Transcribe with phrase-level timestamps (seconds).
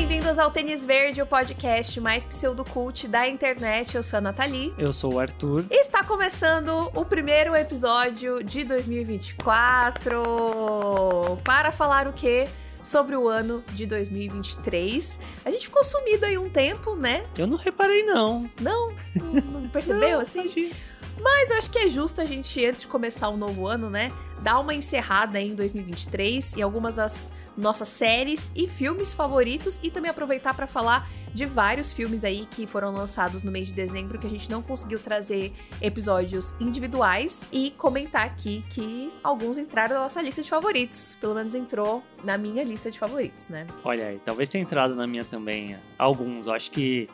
[0.00, 3.94] bem-vindos ao Tênis Verde, o podcast mais pseudocult da internet.
[3.94, 4.72] Eu sou a Nathalie.
[4.78, 5.66] Eu sou o Arthur.
[5.70, 10.22] E está começando o primeiro episódio de 2024
[11.44, 12.48] para falar o quê?
[12.82, 15.20] Sobre o ano de 2023.
[15.44, 17.26] A gente ficou sumido aí um tempo, né?
[17.36, 18.50] Eu não reparei, não.
[18.58, 18.94] Não?
[19.14, 20.40] Não, não percebeu Não, assim?
[20.40, 20.74] imagina.
[21.22, 24.10] Mas eu acho que é justo a gente, antes de começar o novo ano, né,
[24.40, 30.10] dar uma encerrada em 2023 e algumas das nossas séries e filmes favoritos e também
[30.10, 34.26] aproveitar para falar de vários filmes aí que foram lançados no mês de dezembro que
[34.26, 40.20] a gente não conseguiu trazer episódios individuais e comentar aqui que alguns entraram na nossa
[40.22, 41.16] lista de favoritos.
[41.20, 43.66] Pelo menos entrou na minha lista de favoritos, né?
[43.84, 45.76] Olha aí, talvez tenha entrado na minha também.
[45.98, 46.46] Alguns.
[46.46, 47.08] Eu acho que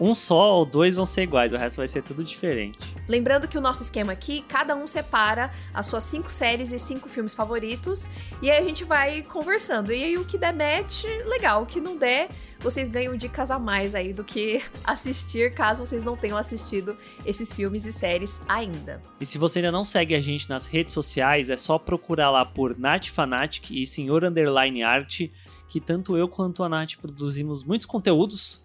[0.00, 2.78] um só ou dois vão ser iguais, o resto vai ser tudo diferente.
[3.06, 7.08] Lembrando que o nosso esquema aqui, cada um separa as suas cinco séries e cinco
[7.08, 8.08] filmes favoritos,
[8.40, 9.92] e aí a gente vai conversando.
[9.92, 11.62] E aí o que der match, legal.
[11.62, 12.28] O que não der,
[12.60, 17.52] vocês ganham dicas a mais aí do que assistir, caso vocês não tenham assistido esses
[17.52, 19.02] filmes e séries ainda.
[19.20, 22.44] E se você ainda não segue a gente nas redes sociais, é só procurar lá
[22.44, 25.28] por Nath Fanatic e Senhor Underline Art,
[25.68, 28.62] que tanto eu quanto a Nath produzimos muitos conteúdos,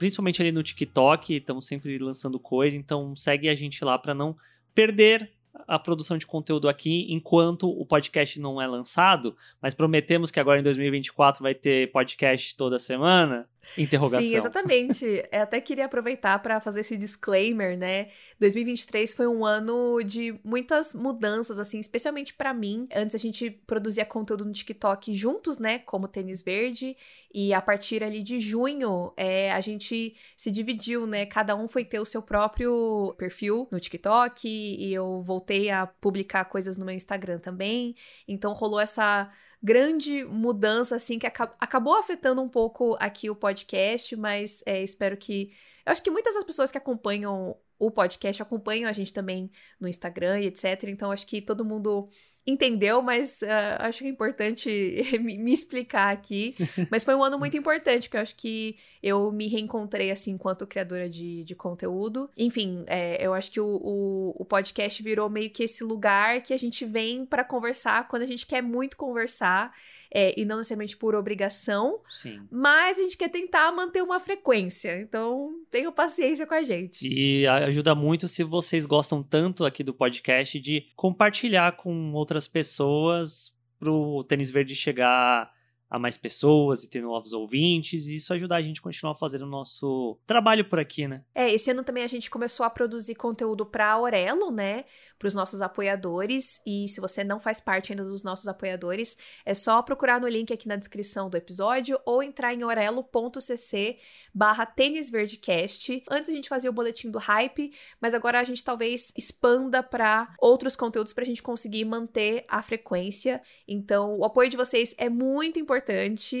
[0.00, 4.34] principalmente ali no TikTok, estamos sempre lançando coisa, então segue a gente lá para não
[4.74, 5.30] perder
[5.68, 10.58] a produção de conteúdo aqui enquanto o podcast não é lançado, mas prometemos que agora
[10.58, 13.46] em 2024 vai ter podcast toda semana.
[13.76, 14.22] Interrogação.
[14.22, 15.04] Sim, exatamente.
[15.30, 18.08] Eu até queria aproveitar para fazer esse disclaimer, né?
[18.38, 22.88] 2023 foi um ano de muitas mudanças, assim, especialmente para mim.
[22.94, 25.78] Antes a gente produzia conteúdo no TikTok juntos, né?
[25.78, 26.96] Como Tênis Verde.
[27.32, 31.26] E a partir ali de junho, é, a gente se dividiu, né?
[31.26, 34.48] Cada um foi ter o seu próprio perfil no TikTok.
[34.48, 37.94] E eu voltei a publicar coisas no meu Instagram também.
[38.26, 39.30] Então rolou essa
[39.62, 45.16] grande mudança, assim, que aca acabou afetando um pouco aqui o podcast, mas é, espero
[45.16, 45.52] que.
[45.84, 49.88] Eu acho que muitas das pessoas que acompanham o podcast acompanham a gente também no
[49.88, 50.84] Instagram e etc.
[50.84, 52.08] Então, acho que todo mundo
[52.46, 54.70] entendeu, mas uh, acho que é importante
[55.20, 56.54] me, explicar aqui.
[56.90, 60.66] Mas foi um ano muito importante, porque eu acho que eu me reencontrei, assim, enquanto
[60.66, 62.30] criadora de, de conteúdo.
[62.38, 66.52] Enfim, é, eu acho que o, o, o, podcast virou meio que esse lugar que
[66.54, 69.72] a gente vem para conversar quando a gente quer muito conversar.
[70.12, 72.42] É, e não necessariamente por obrigação, Sim.
[72.50, 75.00] mas a gente quer tentar manter uma frequência.
[75.00, 77.08] Então, tenham paciência com a gente.
[77.08, 83.56] E ajuda muito se vocês gostam tanto aqui do podcast de compartilhar com outras pessoas
[83.78, 85.50] pro Tênis Verde chegar
[85.90, 89.42] a mais pessoas e ter novos ouvintes, e isso ajudar a gente a continuar fazendo
[89.42, 91.24] o nosso trabalho por aqui, né?
[91.34, 94.84] É, esse ano também a gente começou a produzir conteúdo para Aurelo, né?
[95.18, 96.62] Para os nossos apoiadores.
[96.64, 100.52] E se você não faz parte ainda dos nossos apoiadores, é só procurar no link
[100.52, 103.98] aqui na descrição do episódio ou entrar em orelo.cc
[104.32, 106.04] barra tênisverdecast.
[106.08, 110.32] Antes a gente fazia o boletim do hype, mas agora a gente talvez expanda para
[110.38, 113.42] outros conteúdos para a gente conseguir manter a frequência.
[113.66, 115.79] Então, o apoio de vocês é muito importante.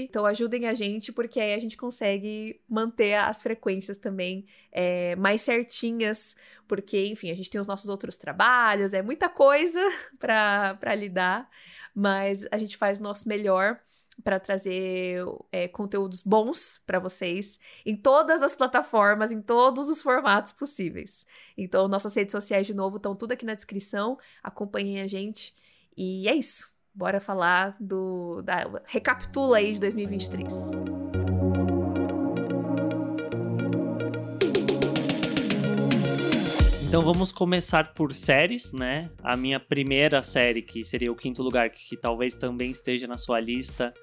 [0.04, 5.42] Então, ajudem a gente, porque aí a gente consegue manter as frequências também é, mais
[5.42, 6.34] certinhas,
[6.68, 9.80] porque, enfim, a gente tem os nossos outros trabalhos, é muita coisa
[10.18, 11.48] para lidar,
[11.94, 13.80] mas a gente faz o nosso melhor
[14.20, 20.52] para trazer é, conteúdos bons para vocês em todas as plataformas, em todos os formatos
[20.52, 21.26] possíveis.
[21.56, 24.18] Então, nossas redes sociais, de novo, estão tudo aqui na descrição.
[24.42, 25.54] Acompanhem a gente.
[25.96, 26.70] E é isso.
[26.94, 28.42] Bora falar do.
[28.42, 30.70] Da, recapitula aí de 2023.
[36.90, 39.08] Então vamos começar por séries, né?
[39.22, 43.38] A minha primeira série, que seria o quinto lugar, que talvez também esteja na sua
[43.38, 43.94] lista,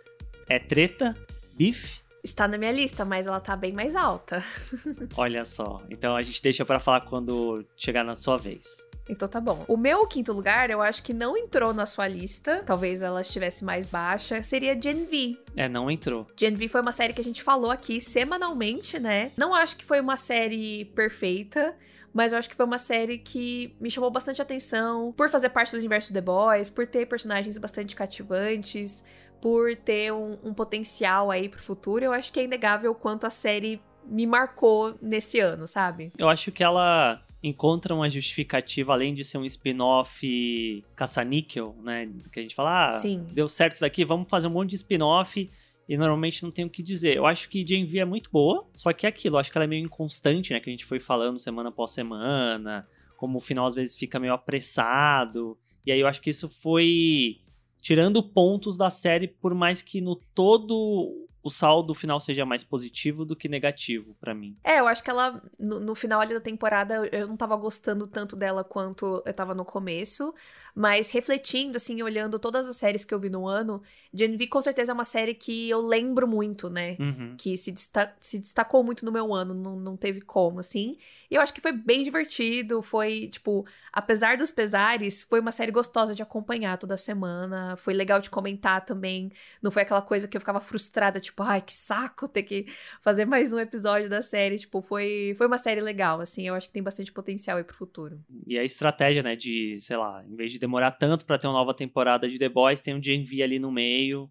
[0.48, 1.14] é Treta,
[1.58, 2.00] Beef.
[2.24, 4.42] Está na minha lista, mas ela tá bem mais alta.
[5.18, 5.82] Olha só.
[5.90, 8.87] Então a gente deixa para falar quando chegar na sua vez.
[9.10, 9.64] Então tá bom.
[9.68, 12.64] O meu quinto lugar, eu acho que não entrou na sua lista.
[12.66, 14.42] Talvez ela estivesse mais baixa.
[14.44, 15.38] Seria Gen V.
[15.56, 16.28] É, não entrou.
[16.36, 19.32] Gen V foi uma série que a gente falou aqui semanalmente, né?
[19.38, 21.76] Não acho que foi uma série perfeita.
[22.14, 25.72] Mas eu acho que foi uma série que me chamou bastante atenção por fazer parte
[25.72, 29.06] do universo The Boys, por ter personagens bastante cativantes,
[29.40, 32.04] por ter um, um potencial aí pro futuro.
[32.04, 36.12] Eu acho que é inegável o quanto a série me marcou nesse ano, sabe?
[36.18, 42.10] Eu acho que ela encontra uma justificativa, além de ser um spin-off caça-níquel, né?
[42.32, 43.26] Que a gente fala, ah, Sim.
[43.32, 45.50] deu certo isso daqui, vamos fazer um monte de spin-off
[45.88, 47.16] e normalmente não tem o que dizer.
[47.16, 49.66] Eu acho que Gen V é muito boa, só que é aquilo, acho que ela
[49.66, 50.60] é meio inconstante, né?
[50.60, 52.86] Que a gente foi falando semana após semana,
[53.16, 55.58] como o final às vezes fica meio apressado.
[55.86, 57.40] E aí eu acho que isso foi
[57.82, 63.26] tirando pontos da série, por mais que no todo o saldo final seja mais positivo
[63.26, 64.58] do que negativo para mim.
[64.64, 68.06] É, eu acho que ela, no, no, final ali da temporada, eu não tava gostando
[68.06, 70.34] tanto dela quanto eu tava no começo,
[70.76, 73.82] mas refletindo, assim, olhando todas as séries que eu vi no ano,
[74.14, 76.98] Gen V com certeza é uma série que eu lembro muito, né?
[77.00, 77.36] Uhum.
[77.38, 80.98] Que se, desta se destacou muito no meu ano, não, não teve como, assim.
[81.32, 85.72] E eu acho que foi bem divertido, foi, tipo, apesar dos pesares, foi uma série
[85.72, 90.36] gostosa de acompanhar toda semana, foi legal de comentar também, não foi aquela coisa que
[90.36, 92.66] eu ficava frustrada, tipo, tipo, ai, que saco ter que
[93.02, 94.58] fazer mais um episódio da série.
[94.58, 96.48] Tipo, foi, foi uma série legal, assim.
[96.48, 98.20] Eu acho que tem bastante potencial aí pro futuro.
[98.48, 101.54] E a estratégia, né, de, sei lá, em vez de demorar tanto para ter uma
[101.54, 104.30] nova temporada de The Boys, tem um Gen V ali no meio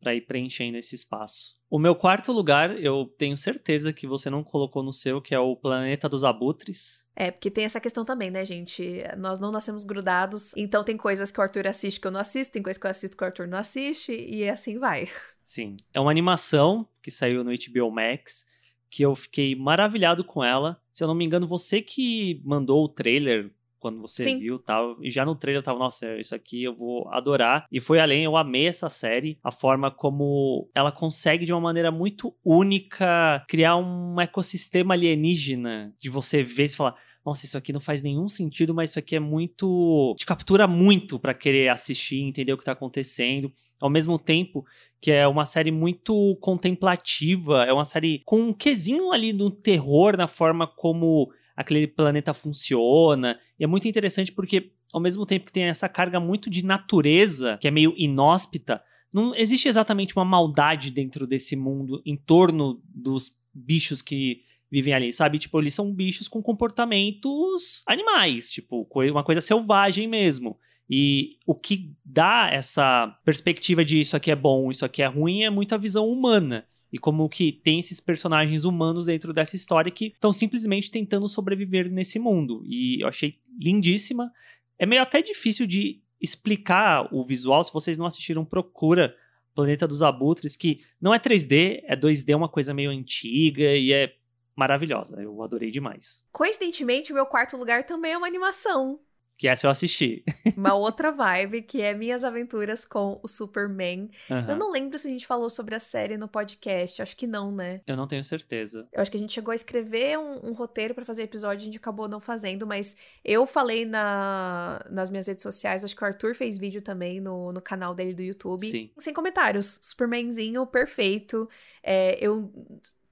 [0.00, 1.56] para ir preenchendo esse espaço.
[1.70, 5.38] O meu quarto lugar, eu tenho certeza que você não colocou no seu, que é
[5.38, 7.08] o Planeta dos Abutres.
[7.16, 9.02] É, porque tem essa questão também, né, gente?
[9.16, 12.52] Nós não nascemos grudados, então tem coisas que o Arthur assiste que eu não assisto,
[12.52, 15.08] tem coisas que eu assisto que o Arthur não assiste, e assim vai.
[15.44, 15.76] Sim.
[15.92, 18.46] É uma animação que saiu no HBO Max,
[18.90, 20.80] que eu fiquei maravilhado com ela.
[20.92, 23.50] Se eu não me engano, você que mandou o trailer
[23.84, 24.38] quando você Sim.
[24.38, 24.96] viu tal.
[25.02, 27.66] E já no trailer eu tava, nossa, isso aqui eu vou adorar.
[27.70, 31.90] E foi além, eu amei essa série, a forma como ela consegue de uma maneira
[31.90, 36.94] muito única criar um ecossistema alienígena de você ver e falar.
[37.24, 40.14] Nossa, isso aqui não faz nenhum sentido, mas isso aqui é muito.
[40.18, 43.52] te captura muito para querer assistir, entender o que tá acontecendo.
[43.80, 44.64] Ao mesmo tempo
[45.00, 50.16] que é uma série muito contemplativa, é uma série com um quesinho ali no terror,
[50.16, 53.38] na forma como aquele planeta funciona.
[53.58, 57.58] E é muito interessante porque, ao mesmo tempo que tem essa carga muito de natureza,
[57.60, 58.82] que é meio inóspita,
[59.12, 64.42] não existe exatamente uma maldade dentro desse mundo em torno dos bichos que
[64.74, 65.38] vivem ali, sabe?
[65.38, 70.58] Tipo, eles são bichos com comportamentos animais, tipo, uma coisa selvagem mesmo.
[70.90, 75.44] E o que dá essa perspectiva de isso aqui é bom, isso aqui é ruim,
[75.44, 79.92] é muito a visão humana e como que tem esses personagens humanos dentro dessa história
[79.92, 82.62] que estão simplesmente tentando sobreviver nesse mundo.
[82.66, 84.30] E eu achei lindíssima.
[84.76, 89.14] É meio até difícil de explicar o visual, se vocês não assistiram, procura
[89.54, 93.92] Planeta dos Abutres, que não é 3D, é 2D, é uma coisa meio antiga e
[93.92, 94.12] é
[94.56, 95.20] maravilhosa.
[95.20, 96.24] Eu adorei demais.
[96.32, 99.00] Coincidentemente, o meu quarto lugar também é uma animação.
[99.36, 100.22] Que essa eu assisti.
[100.56, 104.08] Uma outra vibe, que é Minhas Aventuras com o Superman.
[104.30, 104.50] Uhum.
[104.50, 107.02] Eu não lembro se a gente falou sobre a série no podcast.
[107.02, 107.80] Acho que não, né?
[107.84, 108.86] Eu não tenho certeza.
[108.92, 111.64] Eu acho que a gente chegou a escrever um, um roteiro para fazer episódio, a
[111.64, 116.06] gente acabou não fazendo, mas eu falei na, nas minhas redes sociais, acho que o
[116.06, 118.64] Arthur fez vídeo também no, no canal dele do YouTube.
[118.66, 118.90] Sim.
[118.98, 119.80] Sem comentários.
[119.82, 121.48] Supermanzinho perfeito.
[121.82, 122.52] É, eu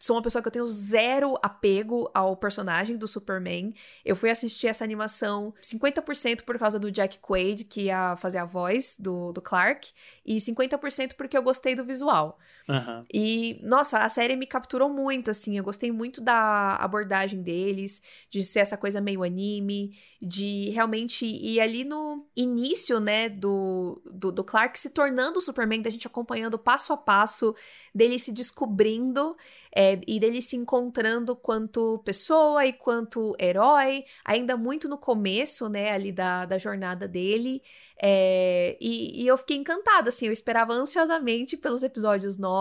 [0.03, 3.73] sou uma pessoa que eu tenho zero apego ao personagem do Superman.
[4.05, 8.45] Eu fui assistir essa animação 50% por causa do Jack Quaid, que ia fazer a
[8.45, 9.93] voz do, do Clark,
[10.27, 12.37] e 50% porque eu gostei do visual.
[12.69, 13.05] Uhum.
[13.13, 15.57] E, nossa, a série me capturou muito, assim.
[15.57, 21.61] Eu gostei muito da abordagem deles, de ser essa coisa meio anime, de realmente ir
[21.61, 26.59] ali no início, né, do, do, do Clark se tornando o Superman, da gente acompanhando
[26.59, 27.55] passo a passo,
[27.93, 29.37] dele se descobrindo
[29.75, 35.91] é, e dele se encontrando quanto pessoa e quanto herói, ainda muito no começo, né,
[35.91, 37.63] ali da, da jornada dele.
[38.01, 42.52] É, e, e, eu fiquei encantada, assim, eu esperava ansiosamente pelos episódios novos.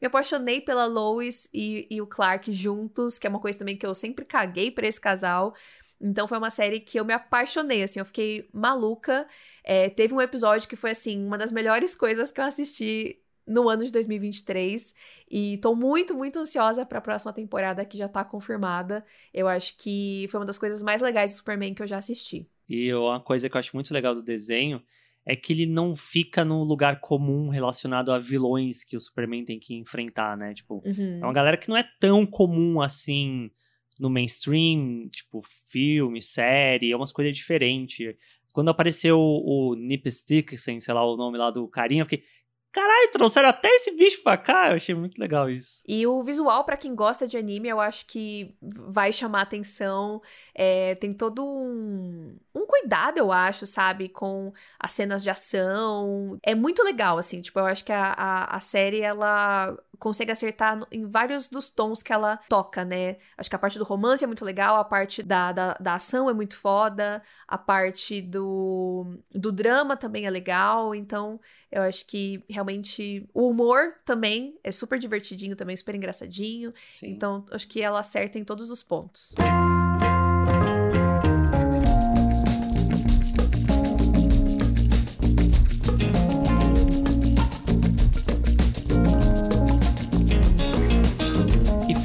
[0.00, 3.86] Me apaixonei pela Lois e, e o Clark juntos, que é uma coisa também que
[3.86, 5.54] eu sempre caguei para esse casal.
[6.00, 9.26] Então foi uma série que eu me apaixonei, assim, eu fiquei maluca.
[9.62, 13.68] É, teve um episódio que foi, assim, uma das melhores coisas que eu assisti no
[13.68, 14.94] ano de 2023
[15.28, 19.04] e tô muito, muito ansiosa para a próxima temporada que já tá confirmada.
[19.34, 22.48] Eu acho que foi uma das coisas mais legais do Superman que eu já assisti.
[22.68, 24.82] E uma coisa que eu acho muito legal do desenho
[25.30, 29.60] é que ele não fica no lugar comum relacionado a vilões que o Superman tem
[29.60, 30.52] que enfrentar, né?
[30.52, 31.20] Tipo, uhum.
[31.22, 33.48] é uma galera que não é tão comum assim
[33.96, 38.16] no mainstream, tipo, filme, série, é umas coisas diferentes.
[38.52, 42.24] Quando apareceu o, o Nip sei lá o nome lá do carinha, eu fiquei,
[42.72, 44.70] Caralho, trouxeram até esse bicho pra cá.
[44.70, 45.82] Eu achei muito legal isso.
[45.88, 50.22] E o visual, para quem gosta de anime, eu acho que vai chamar atenção.
[50.54, 54.08] É, tem todo um, um cuidado, eu acho, sabe?
[54.08, 56.38] Com as cenas de ação.
[56.42, 57.40] É muito legal, assim.
[57.40, 62.02] Tipo, eu acho que a, a, a série, ela consegue acertar em vários dos tons
[62.02, 63.18] que ela toca, né?
[63.36, 66.28] Acho que a parte do romance é muito legal, a parte da, da, da ação
[66.28, 70.94] é muito foda, a parte do, do drama também é legal.
[70.94, 71.38] Então,
[71.70, 76.72] eu acho que realmente o humor também é super divertidinho, também super engraçadinho.
[76.88, 77.10] Sim.
[77.10, 79.34] Então, acho que ela acerta em todos os pontos.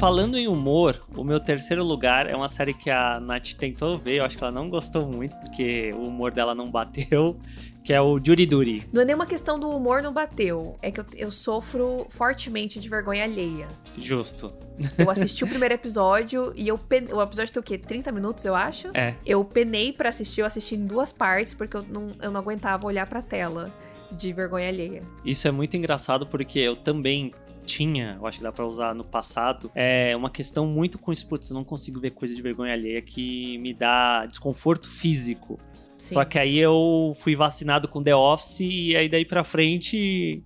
[0.06, 4.18] Falando em humor, o meu terceiro lugar é uma série que a Nath tentou ver,
[4.18, 7.36] eu acho que ela não gostou muito, porque o humor dela não bateu,
[7.82, 8.88] que é o Jury Duty.
[8.92, 12.88] Não é nenhuma questão do humor não bateu, é que eu, eu sofro fortemente de
[12.88, 13.66] vergonha alheia.
[13.98, 14.54] Justo.
[14.96, 17.08] Eu assisti o primeiro episódio e eu pen...
[17.12, 17.76] o episódio tem o quê?
[17.76, 18.88] 30 minutos, eu acho?
[18.94, 19.16] É.
[19.26, 22.86] Eu penei para assistir, eu assisti em duas partes porque eu não, eu não aguentava
[22.86, 23.74] olhar pra tela
[24.12, 25.02] de vergonha alheia.
[25.24, 27.32] Isso é muito engraçado porque eu também
[27.66, 31.26] tinha, eu acho que dá pra usar no passado, é uma questão muito com isso,
[31.26, 35.58] putz, eu não consigo ver coisa de vergonha alheia que me dá desconforto físico.
[35.98, 36.14] Sim.
[36.14, 40.42] Só que aí eu fui vacinado com The Office e aí daí pra frente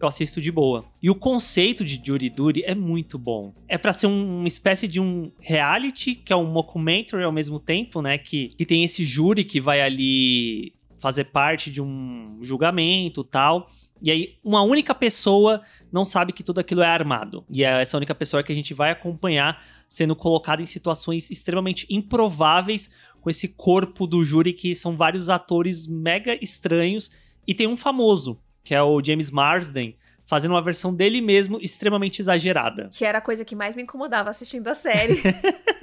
[0.00, 0.84] eu assisto de boa.
[1.02, 3.52] E o conceito de Jury Duty é muito bom.
[3.68, 7.60] É pra ser um- uma espécie de um reality, que é um mockumentary ao mesmo
[7.60, 8.16] tempo, né?
[8.18, 13.70] Que, que tem esse júri que vai ali fazer parte de um julgamento tal.
[14.02, 17.44] E aí, uma única pessoa não sabe que tudo aquilo é armado.
[17.50, 21.86] E é essa única pessoa que a gente vai acompanhar sendo colocada em situações extremamente
[21.90, 22.90] improváveis
[23.20, 27.10] com esse corpo do júri que são vários atores mega estranhos.
[27.46, 32.20] E tem um famoso, que é o James Marsden, fazendo uma versão dele mesmo extremamente
[32.20, 32.88] exagerada.
[32.92, 35.20] Que era a coisa que mais me incomodava assistindo a série.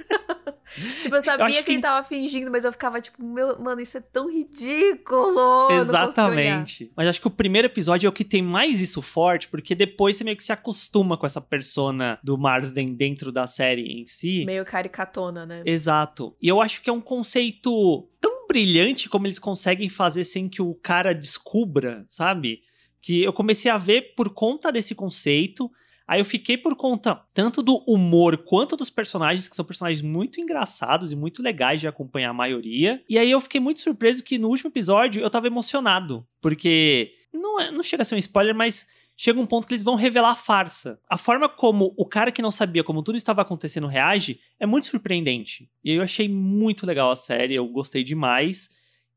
[1.02, 1.64] tipo, eu sabia acho que...
[1.64, 5.70] que- ele tava fingindo, mas eu ficava tipo, meu, mano, isso é tão ridículo.
[5.70, 5.76] eu.
[5.76, 6.90] Exatamente.
[6.96, 10.16] Mas acho que o primeiro episódio é o que tem mais isso forte, porque depois
[10.16, 14.44] você meio que se acostuma com essa persona do Marsden dentro da série em si.
[14.44, 15.62] Meio caricatona, né?
[15.64, 16.36] Exato.
[16.40, 20.62] E eu acho que é um conceito tão brilhante como eles conseguem fazer sem que
[20.62, 22.62] o cara descubra, sabe?
[23.00, 25.70] Que eu comecei a ver por conta desse conceito.
[26.08, 30.40] Aí eu fiquei por conta tanto do humor quanto dos personagens, que são personagens muito
[30.40, 33.02] engraçados e muito legais de acompanhar a maioria.
[33.08, 36.26] E aí eu fiquei muito surpreso que no último episódio eu tava emocionado.
[36.40, 39.82] Porque não, é- não chega a ser um spoiler, mas chega um ponto que eles
[39.82, 40.98] vão revelar a farsa.
[41.10, 44.86] A forma como o cara que não sabia como tudo estava acontecendo reage é muito
[44.86, 45.68] surpreendente.
[45.84, 48.70] E eu achei muito legal a série, eu gostei demais.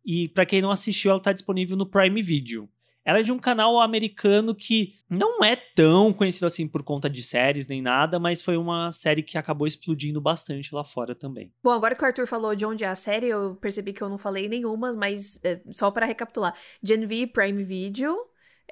[0.06, 2.68] E pra quem não assistiu, ela tá disponível no Prime Video.
[3.03, 7.24] Ela é de um canal americano que não é tão conhecido assim por conta de
[7.24, 11.51] séries nem nada, mas foi uma série que acabou explodindo bastante lá fora também.
[11.63, 14.10] Bom, agora que o Arthur falou de onde é a série, eu percebi que eu
[14.10, 16.55] não falei nenhuma, mas é, só pra recapitular.
[16.84, 18.15] Gen V, Prime Video.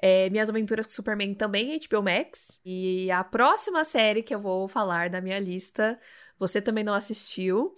[0.00, 2.60] é, Minhas Aventuras com Superman também, HBO Max.
[2.64, 5.98] E a próxima série que eu vou falar da minha lista,
[6.38, 7.74] você também não assistiu,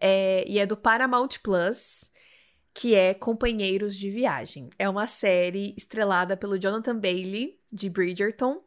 [0.00, 2.10] é, e é do Paramount Plus,
[2.74, 4.68] que é Companheiros de Viagem.
[4.78, 8.60] É uma série estrelada pelo Jonathan Bailey, de Bridgerton,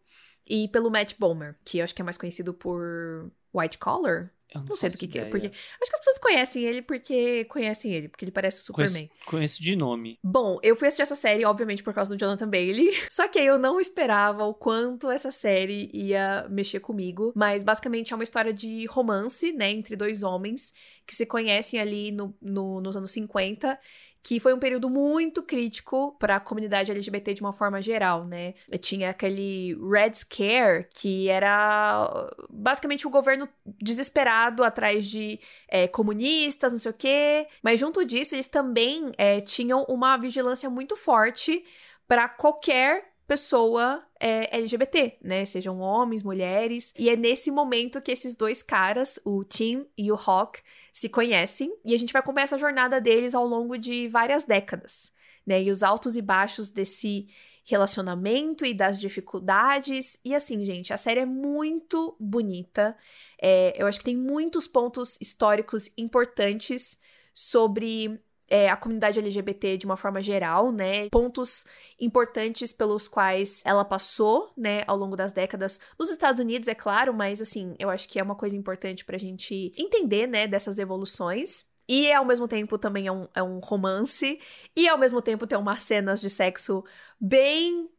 [0.49, 4.31] e pelo Matt Bomer, que eu acho que é mais conhecido por White Collar.
[4.55, 7.43] Eu Não sei do que, que é, porque acho que as pessoas conhecem ele porque
[7.45, 9.07] conhecem ele, porque ele parece o Superman.
[9.07, 10.17] Conheço, conheço de nome.
[10.23, 12.91] Bom, eu fui assistir essa série, obviamente, por causa do Jonathan Bailey.
[13.11, 17.33] Só que eu não esperava o quanto essa série ia mexer comigo.
[17.35, 20.73] Mas basicamente é uma história de romance, né, entre dois homens
[21.07, 23.79] que se conhecem ali no, no- nos anos 50.
[24.23, 28.55] Que foi um período muito crítico para a comunidade LGBT de uma forma geral, né?
[28.81, 36.79] Tinha aquele Red Scare, que era basicamente o governo desesperado atrás de é, comunistas, não
[36.79, 37.47] sei o quê.
[37.63, 41.63] Mas junto disso, eles também é, tinham uma vigilância muito forte
[42.05, 45.45] para qualquer pessoa é, LGBT, né?
[45.45, 46.93] Sejam homens, mulheres.
[46.97, 50.61] E é nesse momento que esses dois caras, o Tim e o Hawk,
[50.93, 51.75] se conhecem.
[51.83, 55.11] E a gente vai acompanhar essa jornada deles ao longo de várias décadas,
[55.45, 55.61] né?
[55.61, 57.27] E os altos e baixos desse
[57.65, 60.17] relacionamento e das dificuldades.
[60.23, 62.95] E assim, gente, a série é muito bonita.
[63.41, 66.97] É, eu acho que tem muitos pontos históricos importantes
[67.33, 71.09] sobre é, a comunidade LGBT de uma forma geral, né?
[71.09, 71.65] Pontos
[71.99, 77.13] importantes pelos quais ela passou, né, ao longo das décadas nos Estados Unidos, é claro,
[77.13, 81.65] mas assim, eu acho que é uma coisa importante pra gente entender, né, dessas evoluções.
[81.89, 84.39] E ao mesmo tempo também é um, é um romance.
[84.75, 86.83] E ao mesmo tempo tem umas cenas de sexo
[87.19, 87.89] bem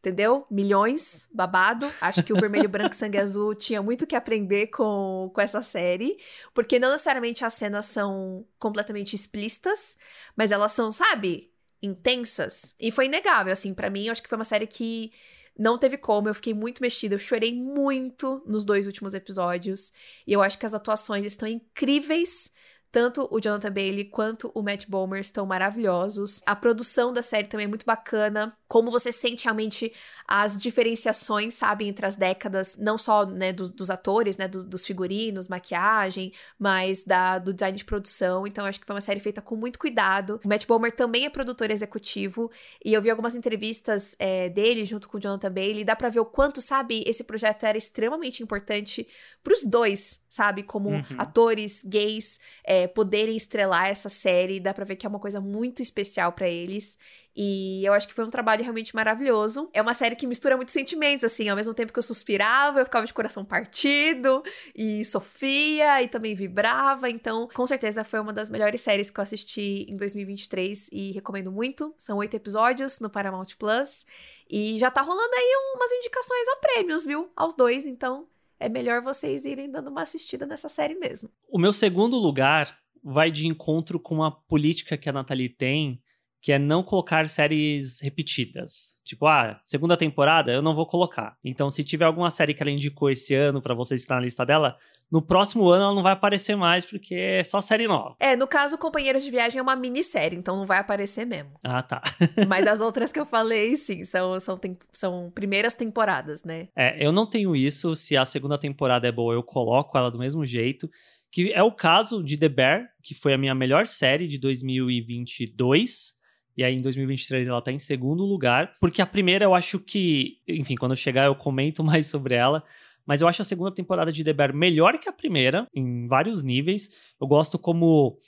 [0.00, 0.46] entendeu?
[0.50, 1.90] Milhões, babado.
[2.00, 5.62] Acho que o Vermelho, Branco e Sangue Azul tinha muito que aprender com, com essa
[5.62, 6.18] série,
[6.52, 9.96] porque não necessariamente as cenas são completamente explícitas,
[10.34, 11.52] mas elas são, sabe,
[11.82, 12.74] intensas.
[12.80, 15.12] E foi inegável, assim, pra mim, acho que foi uma série que
[15.58, 19.92] não teve como, eu fiquei muito mexida, eu chorei muito nos dois últimos episódios,
[20.26, 22.50] e eu acho que as atuações estão incríveis,
[22.92, 26.42] Tanto o Jonathan Bailey quanto o Matt Bomer estão maravilhosos.
[26.44, 28.56] A produção da série também é muito bacana.
[28.66, 29.92] Como você sente realmente
[30.26, 34.86] as diferenciações, sabe, entre as décadas, não só né, dos, dos atores, né, dos, dos,
[34.86, 38.46] figurinos, maquiagem, mas da, do design de produção.
[38.46, 40.40] Então, acho que foi uma série feita com muito cuidado.
[40.44, 42.50] O Matt Bomer também é produtor executivo,
[42.84, 45.84] e eu vi algumas entrevistas é, dele junto com o Jonathan Bailey.
[45.84, 49.06] Dá pra ver o quanto, sabe, esse projeto era extremamente importante
[49.42, 51.02] pros dois, sabe, como uhum.
[51.18, 52.38] atores gays.
[52.64, 54.60] É, poderem estrelar essa série.
[54.60, 56.98] Dá pra ver que é uma coisa muito especial para eles.
[57.34, 59.70] E eu acho que foi um trabalho realmente maravilhoso.
[59.72, 62.84] É uma série que mistura muitos sentimentos, assim, ao mesmo tempo que eu suspirava, eu
[62.84, 64.42] ficava de coração partido,
[64.74, 67.08] e sofria, e também vibrava.
[67.08, 71.52] Então, com certeza foi uma das melhores séries que eu assisti em 2023 e recomendo
[71.52, 71.94] muito.
[71.96, 74.04] São oito episódios no Paramount Plus.
[74.48, 77.30] E já tá rolando aí umas indicações a prêmios, viu?
[77.36, 78.26] Aos dois, então
[78.60, 81.30] é melhor vocês irem dando uma assistida nessa série mesmo.
[81.48, 86.00] O meu segundo lugar vai de encontro com a política que a Nathalie tem
[86.42, 89.00] que é não colocar séries repetidas.
[89.04, 91.36] Tipo, ah, segunda temporada eu não vou colocar.
[91.44, 94.46] Então, se tiver alguma série que ela indicou esse ano para vocês estar na lista
[94.46, 94.78] dela,
[95.10, 98.14] no próximo ano ela não vai aparecer mais porque é só série nova.
[98.20, 101.52] É, no caso, Companheiros de Viagem é uma minissérie, então não vai aparecer mesmo.
[101.64, 102.00] Ah, tá.
[102.48, 104.60] Mas as outras que eu falei, sim, são, são,
[104.92, 106.68] são primeiras temporadas, né?
[106.76, 107.96] É, eu não tenho isso.
[107.96, 110.88] Se a segunda temporada é boa, eu coloco ela do mesmo jeito.
[111.32, 116.18] Que é o caso de The Bear, que foi a minha melhor série de 2022
[116.56, 120.38] e aí em 2023 ela tá em segundo lugar, porque a primeira eu acho que,
[120.46, 122.62] enfim, quando eu chegar eu comento mais sobre ela,
[123.06, 126.42] mas eu acho a segunda temporada de The Bear melhor que a primeira, em vários
[126.42, 126.88] níveis.
[127.20, 128.18] Eu gosto como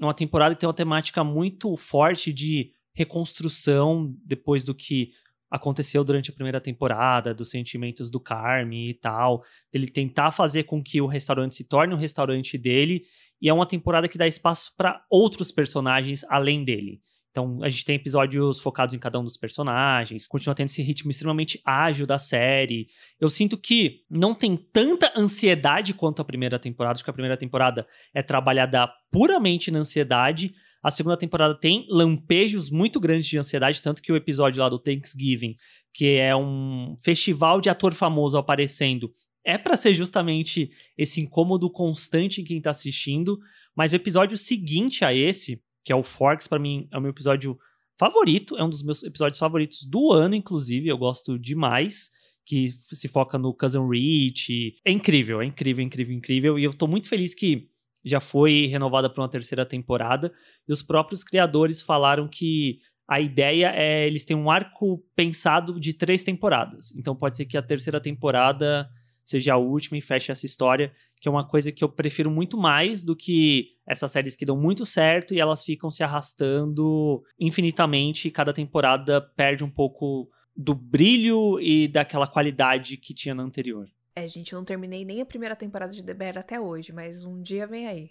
[0.00, 5.12] uma temporada que tem uma temática muito forte de reconstrução depois do que
[5.50, 9.44] aconteceu durante a primeira temporada, dos sentimentos do Carmen e tal.
[9.72, 13.04] Ele tentar fazer com que o restaurante se torne um restaurante dele.
[13.40, 17.02] E é uma temporada que dá espaço para outros personagens além dele.
[17.32, 21.10] Então, a gente tem episódios focados em cada um dos personagens, continua tendo esse ritmo
[21.10, 22.88] extremamente ágil da série.
[23.18, 27.36] Eu sinto que não tem tanta ansiedade quanto a primeira temporada, acho que a primeira
[27.36, 30.54] temporada é trabalhada puramente na ansiedade.
[30.82, 34.78] A segunda temporada tem lampejos muito grandes de ansiedade, tanto que o episódio lá do
[34.78, 35.56] Thanksgiving,
[35.94, 39.10] que é um festival de ator famoso aparecendo,
[39.42, 43.38] é para ser justamente esse incômodo constante em quem tá assistindo,
[43.74, 47.10] mas o episódio seguinte a esse, que é o Forks, para mim é o meu
[47.10, 47.58] episódio
[47.98, 52.10] favorito, é um dos meus episódios favoritos do ano, inclusive, eu gosto demais,
[52.44, 54.76] que se foca no Cousin Rich.
[54.84, 57.68] É incrível, é incrível, incrível, incrível, e eu tô muito feliz que
[58.04, 60.32] já foi renovada para uma terceira temporada,
[60.68, 65.92] e os próprios criadores falaram que a ideia é eles têm um arco pensado de
[65.92, 66.92] três temporadas.
[66.96, 68.88] Então pode ser que a terceira temporada
[69.24, 72.56] seja a última e feche essa história, que é uma coisa que eu prefiro muito
[72.56, 78.28] mais do que essas séries que dão muito certo e elas ficam se arrastando infinitamente
[78.28, 83.88] e cada temporada perde um pouco do brilho e daquela qualidade que tinha na anterior.
[84.14, 87.24] É, gente, eu não terminei nem a primeira temporada de The Bear até hoje, mas
[87.24, 88.10] um dia vem aí.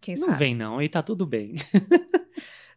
[0.00, 0.38] Quem não sabe?
[0.38, 1.54] vem não, e tá tudo bem.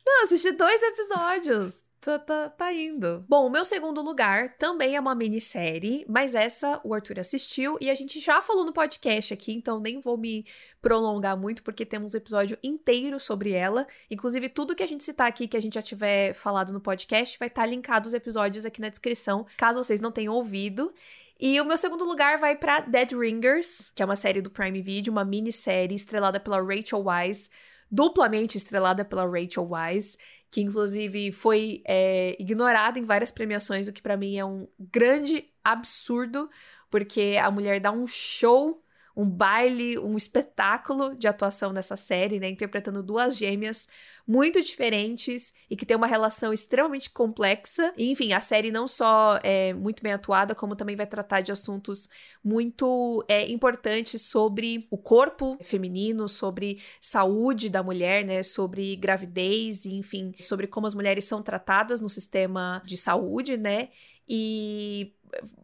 [0.05, 1.83] não, assisti dois episódios.
[2.05, 3.25] Tá, tá, tá, indo.
[3.27, 7.89] Bom, o meu segundo lugar também é uma minissérie, mas essa o Arthur assistiu e
[7.89, 10.45] a gente já falou no podcast aqui, então nem vou me
[10.79, 13.87] prolongar muito, porque temos um episódio inteiro sobre ela.
[14.07, 17.39] Inclusive, tudo que a gente citar aqui, que a gente já tiver falado no podcast,
[17.39, 20.93] vai estar tá linkado os episódios aqui na descrição, caso vocês não tenham ouvido.
[21.39, 24.79] E o meu segundo lugar vai para Dead Ringers, que é uma série do Prime
[24.79, 27.49] Video, uma minissérie estrelada pela Rachel Wise,
[27.89, 30.19] duplamente estrelada pela Rachel Wise
[30.55, 35.51] que inclusive foi é, ignorada em várias premiações, o que para mim é um grande
[35.61, 36.49] absurdo,
[36.89, 38.81] porque a mulher dá um show
[39.15, 42.49] um baile, um espetáculo de atuação nessa série, né?
[42.49, 43.87] Interpretando duas gêmeas
[44.27, 47.93] muito diferentes e que tem uma relação extremamente complexa.
[47.95, 51.51] E, enfim, a série não só é muito bem atuada, como também vai tratar de
[51.51, 52.09] assuntos
[52.43, 58.43] muito é, importantes sobre o corpo feminino, sobre saúde da mulher, né?
[58.43, 63.89] Sobre gravidez, e, enfim, sobre como as mulheres são tratadas no sistema de saúde, né?
[64.27, 65.13] E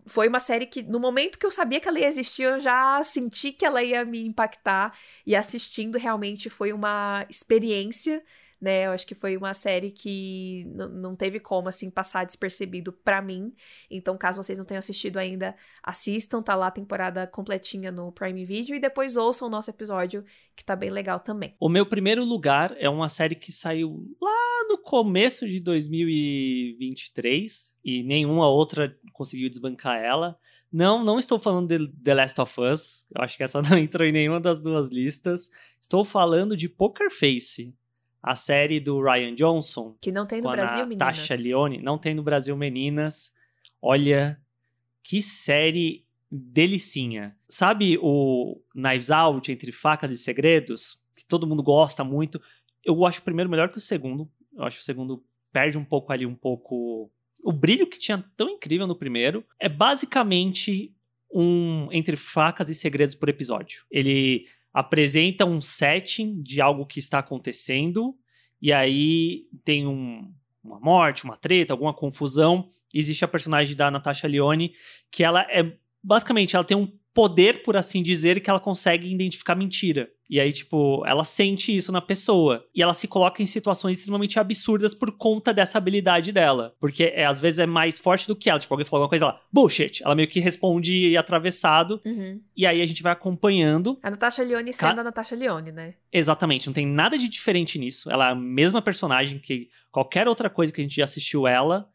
[0.06, 3.02] foi uma série que, no momento que eu sabia que ela ia existir, eu já
[3.04, 4.98] senti que ela ia me impactar.
[5.26, 8.24] E assistindo realmente foi uma experiência
[8.62, 8.86] né?
[8.86, 13.54] Eu acho que foi uma série que não teve como, assim, passar despercebido para mim.
[13.90, 18.46] Então, caso vocês não tenham assistido ainda, assistam, tá lá a temporada completinha no Prime
[18.46, 20.24] Video e depois ouçam o nosso episódio,
[20.56, 21.56] que tá bem legal também.
[21.60, 28.04] O meu primeiro lugar é uma série que saiu lá no começo de 2023 e
[28.04, 30.38] nenhuma outra conseguiu desbancar ela.
[30.72, 33.06] Não, não estou falando de The Last of Us.
[33.14, 35.50] Eu acho que essa não entrou em nenhuma das duas listas.
[35.80, 37.76] Estou falando de Poker Face,
[38.22, 39.98] a série do Ryan Johnson.
[40.00, 41.00] Que não tem no Brasil, meninas.
[41.00, 41.82] Natasha Leone.
[41.82, 43.34] Não tem no Brasil, meninas.
[43.82, 44.40] Olha,
[45.04, 47.36] que série delicinha.
[47.50, 51.02] Sabe o Knives Out, Entre Facas e Segredos?
[51.16, 52.42] Que todo mundo gosta muito.
[52.84, 54.30] Eu acho o primeiro melhor que o segundo.
[54.56, 57.12] Eu acho que o segundo perde um pouco ali, um pouco...
[57.44, 59.44] O brilho que tinha tão incrível no primeiro.
[59.60, 60.96] É basicamente
[61.34, 63.84] um Entre Facas e Segredos por episódio.
[63.90, 68.16] Ele apresenta um setting de algo que está acontecendo,
[68.62, 70.32] e aí tem um,
[70.64, 72.70] uma morte, uma treta, alguma confusão.
[72.94, 74.74] Existe a personagem da Natasha Leone,
[75.10, 79.56] que ela é basicamente ela tem um poder, por assim dizer, que ela consegue identificar
[79.56, 80.10] mentira.
[80.32, 82.66] E aí, tipo, ela sente isso na pessoa.
[82.74, 86.74] E ela se coloca em situações extremamente absurdas por conta dessa habilidade dela.
[86.80, 88.58] Porque é, às vezes é mais forte do que ela.
[88.58, 90.02] Tipo, alguém falou alguma coisa, ela, bullshit.
[90.02, 92.00] Ela meio que responde atravessado.
[92.06, 92.40] Uhum.
[92.56, 94.00] E aí a gente vai acompanhando.
[94.02, 95.96] A Natasha Leone Ca- sendo a Natasha Leone, né?
[96.14, 98.10] Exatamente, não tem nada de diferente nisso.
[98.10, 101.90] Ela é a mesma personagem que qualquer outra coisa que a gente já assistiu ela.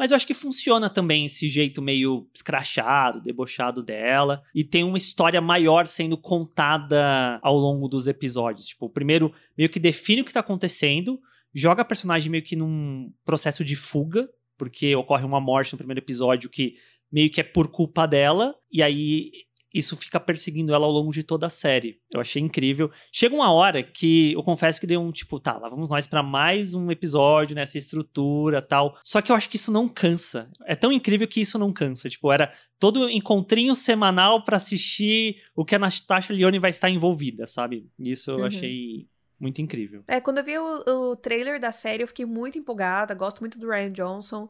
[0.00, 4.42] Mas eu acho que funciona também esse jeito meio escrachado, debochado dela.
[4.54, 8.68] E tem uma história maior sendo contada ao longo dos episódios.
[8.68, 11.20] Tipo, o primeiro meio que define o que tá acontecendo,
[11.52, 16.00] joga a personagem meio que num processo de fuga, porque ocorre uma morte no primeiro
[16.00, 16.76] episódio que
[17.12, 18.54] meio que é por culpa dela.
[18.72, 19.30] E aí
[19.72, 22.00] isso fica perseguindo ela ao longo de toda a série.
[22.12, 22.90] Eu achei incrível.
[23.12, 26.22] Chega uma hora que eu confesso que deu um tipo, tá, lá vamos nós pra
[26.22, 28.96] mais um episódio nessa estrutura tal.
[29.04, 30.50] Só que eu acho que isso não cansa.
[30.66, 32.08] É tão incrível que isso não cansa.
[32.08, 37.46] Tipo, era todo encontrinho semanal pra assistir o que a Natasha Leone vai estar envolvida,
[37.46, 37.88] sabe?
[37.98, 38.44] Isso eu Uhum.
[38.46, 39.06] achei
[39.38, 40.02] muito incrível.
[40.08, 43.14] É, quando eu vi o, o trailer da série, eu fiquei muito empolgada.
[43.14, 44.48] Gosto muito do Ryan Johnson.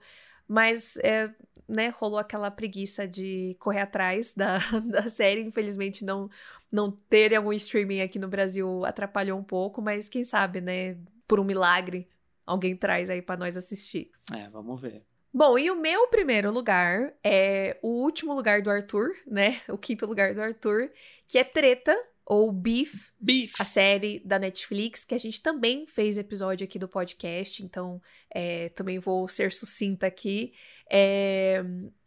[0.49, 1.31] Mas, é,
[1.71, 5.43] né, rolou aquela preguiça de correr atrás da, da série.
[5.43, 6.29] Infelizmente, não,
[6.71, 9.81] não ter algum streaming aqui no Brasil atrapalhou um pouco.
[9.81, 12.09] Mas quem sabe, né, por um milagre,
[12.45, 14.11] alguém traz aí pra nós assistir.
[14.35, 15.03] É, vamos ver.
[15.33, 19.61] Bom, e o meu primeiro lugar é o último lugar do Arthur, né?
[19.69, 20.91] O quinto lugar do Arthur,
[21.29, 21.97] que é Treta,
[22.31, 23.55] ou Beef, Beef.
[23.59, 28.01] a série da Netflix, que a gente também fez episódio aqui do podcast, então
[28.33, 30.53] é, também vou ser sucinta aqui.
[30.89, 31.61] É,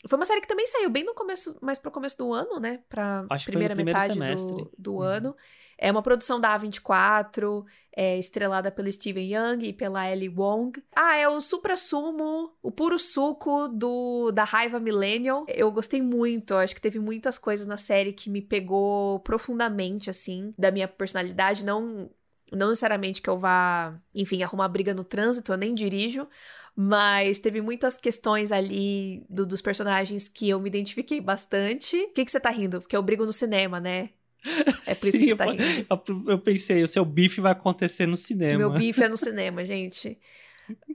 [0.07, 2.81] foi uma série que também saiu bem no começo, mais pro começo do ano, né?
[2.89, 5.01] Pra Acho primeira metade do, do Uhum.
[5.01, 5.35] ano.
[5.77, 10.81] É uma produção da A24, é estrelada pelo Steven Young e pela Ellie Wong.
[10.95, 15.45] Ah, é o supra-sumo, o puro suco do, da raiva millennial.
[15.47, 20.53] Eu gostei muito, acho que teve muitas coisas na série que me pegou profundamente, assim,
[20.57, 21.65] da minha personalidade.
[21.65, 22.09] Não,
[22.51, 26.27] não necessariamente que eu vá, enfim, arrumar briga no trânsito, eu nem dirijo.
[26.75, 31.95] Mas teve muitas questões ali do- dos personagens que eu me identifiquei bastante.
[31.97, 32.81] O que, que você tá rindo?
[32.81, 34.09] Porque eu brigo no cinema, né?
[34.85, 35.87] É por isso que Sim, você tá eu- rindo.
[36.27, 38.57] Eu pensei, o seu bife vai acontecer no cinema.
[38.57, 40.19] Meu bife é no cinema, gente.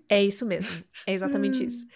[0.08, 0.84] É isso mesmo.
[1.06, 1.86] É exatamente isso.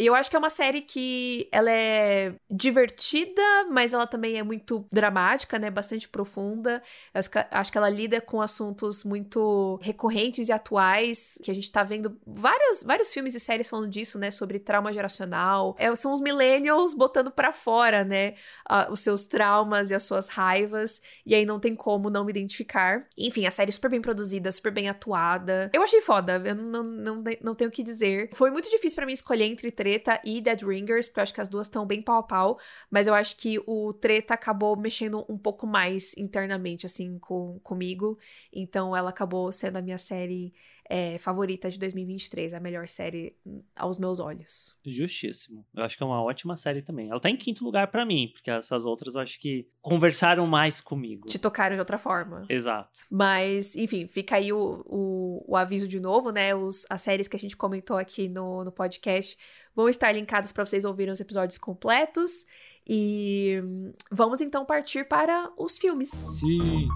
[0.00, 4.42] E eu acho que é uma série que ela é divertida, mas ela também é
[4.42, 5.70] muito dramática, né?
[5.70, 6.82] Bastante profunda.
[7.12, 11.70] Acho que, acho que ela lida com assuntos muito recorrentes e atuais, que a gente
[11.70, 14.30] tá vendo vários, vários filmes e séries falando disso, né?
[14.30, 15.76] Sobre trauma geracional.
[15.78, 18.36] É, são os millennials botando pra fora, né?
[18.70, 21.02] ah, os seus traumas e as suas raivas.
[21.26, 23.06] E aí não tem como não me identificar.
[23.18, 25.70] Enfim, a série é super bem produzida, super bem atuada.
[25.74, 28.30] Eu achei foda, eu não, não, não tenho o que dizer.
[28.32, 31.40] Foi muito difícil pra mim escolher entre Treta e Dead Ringers, porque eu acho que
[31.40, 32.58] as duas estão bem pau a pau.
[32.90, 38.18] Mas eu acho que o Treta acabou mexendo um pouco mais internamente, assim, com, comigo.
[38.52, 40.52] Então ela acabou sendo a minha série
[40.90, 44.76] é, favorita de 2023, a melhor série hum, aos meus olhos.
[44.84, 45.64] Justíssimo.
[45.72, 47.08] Eu acho que é uma ótima série também.
[47.08, 50.80] Ela tá em quinto lugar pra mim, porque essas outras eu acho que conversaram mais
[50.80, 51.28] comigo.
[51.28, 52.44] Te tocaram de outra forma.
[52.48, 52.98] Exato.
[53.08, 56.56] Mas, enfim, fica aí o, o, o aviso de novo, né?
[56.56, 59.38] Os, as séries que a gente comentou aqui no, no podcast
[59.72, 62.44] vão estar linkadas para vocês ouvirem os episódios completos.
[62.84, 66.10] E hum, vamos então partir para os filmes.
[66.10, 66.88] Sim.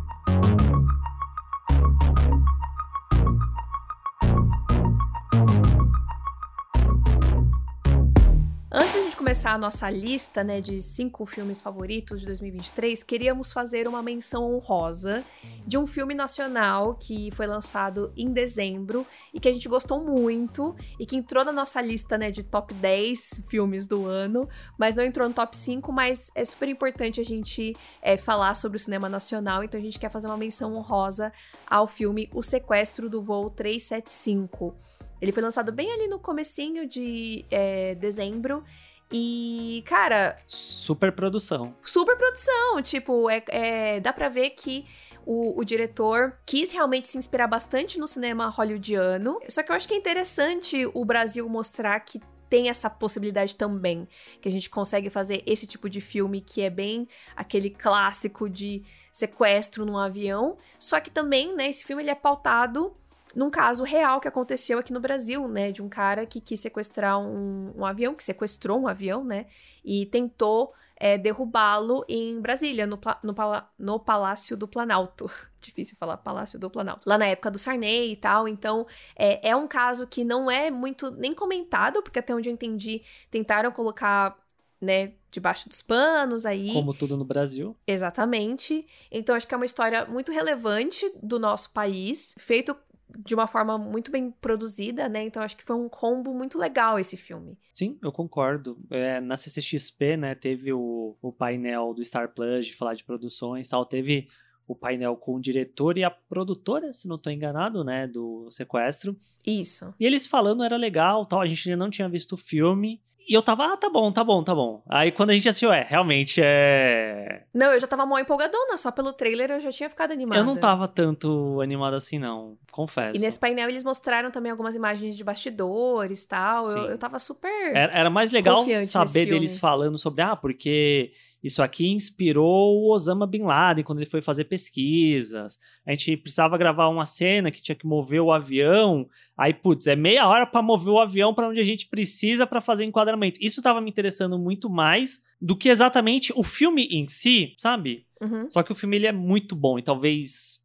[9.25, 14.55] Começar a nossa lista, né, de cinco filmes favoritos de 2023, queríamos fazer uma menção
[14.55, 15.25] honrosa
[15.67, 20.77] de um filme nacional que foi lançado em dezembro e que a gente gostou muito
[21.01, 24.47] e que entrou na nossa lista, né, de top 10 filmes do ano,
[24.79, 28.77] mas não entrou no top 5, mas é super importante a gente é, falar sobre
[28.77, 31.33] o cinema nacional, então a gente quer fazer uma menção honrosa
[31.67, 34.77] ao filme O Sequestro do Voo 375.
[35.19, 38.63] Ele foi lançado bem ali no comecinho de é, dezembro
[39.13, 40.37] E, cara.
[40.47, 41.75] Super produção.
[41.85, 42.83] Super produção.
[42.83, 44.87] Tipo, é, é dá pra ver que
[45.27, 49.39] o, o, diretor quis realmente se inspirar bastante no cinema hollywoodiano.
[49.49, 54.07] Só que eu acho que é interessante o Brasil mostrar que tem essa possibilidade também,
[54.41, 58.85] que a gente consegue fazer esse tipo de filme que é bem aquele clássico de
[59.13, 62.97] sequestro num avião, só que também, né, esse filme ele é pautado
[63.35, 67.19] num caso real que aconteceu aqui no Brasil, né, de um cara que quis sequestrar
[67.21, 69.47] um, um avião, que sequestrou um avião, né,
[69.85, 73.35] e tentou é, derrubá-lo em Brasília, no, no,
[73.79, 75.31] no, Palácio do Planalto.
[75.61, 77.09] Difícil falar Palácio do Planalto.
[77.09, 78.47] Lá na época do Sarney e tal.
[78.47, 82.53] Então, é, é um caso que não é muito nem comentado, porque até onde eu
[82.53, 84.39] entendi, tentaram colocar
[84.81, 86.73] né, debaixo dos panos aí.
[86.73, 87.77] Como tudo no Brasil.
[87.87, 88.87] Exatamente.
[89.11, 92.77] Então acho que é uma história muito relevante do nosso país, feito
[93.19, 95.25] de uma forma muito bem produzida, né?
[95.25, 97.59] Então acho que foi um combo muito legal esse filme.
[97.73, 98.79] Sim, eu concordo.
[98.91, 103.69] É, na CCXP, né, teve o, o painel do Star Plus de falar de produções
[103.69, 103.85] tal.
[103.85, 104.29] Teve
[104.67, 109.17] o painel com o diretor e a produtora, se não estou enganado, né, do sequestro.
[109.47, 109.93] Isso.
[110.01, 111.41] E eles falando era legal, tal.
[111.41, 113.03] A gente ainda não tinha visto o filme.
[113.27, 114.83] E eu tava, ah, tá bom, tá bom, tá bom.
[114.89, 117.45] Aí quando a gente assistiu, é, realmente é.
[117.55, 120.41] Não, eu já tava mó empolgadona, só pelo trailer eu já tinha ficado animada.
[120.41, 123.17] Eu não tava tanto animada assim, não, confesso.
[123.17, 126.71] E nesse painel eles mostraram também algumas imagens de bastidores e tal.
[126.71, 127.75] Eu, eu tava super.
[127.75, 131.13] Era, era mais legal saber deles falando sobre, ah, porque
[131.45, 135.59] isso aqui inspirou o Osama Bin Laden quando ele foi fazer pesquisas.
[135.87, 139.07] A gente precisava gravar uma cena que tinha que mover o avião.
[139.37, 142.63] Aí, putz, é meia hora para mover o avião para onde a gente precisa para
[142.63, 143.39] fazer enquadramento.
[143.43, 148.07] Isso estava me interessando muito mais do que exatamente o filme em si, sabe?
[148.23, 148.49] Uhum.
[148.49, 150.61] Só que o filme ele é muito bom e talvez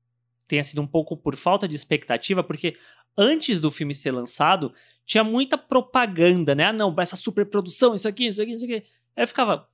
[0.48, 2.78] tenha sido um pouco por falta de expectativa, porque
[3.18, 4.74] antes do filme ser lançado,
[5.06, 6.68] tinha muita propaganda, né?
[6.68, 8.76] Ah, não, essa superprodução, isso aqui, isso aqui, isso aqui.
[9.18, 9.68] Aí eu ficava,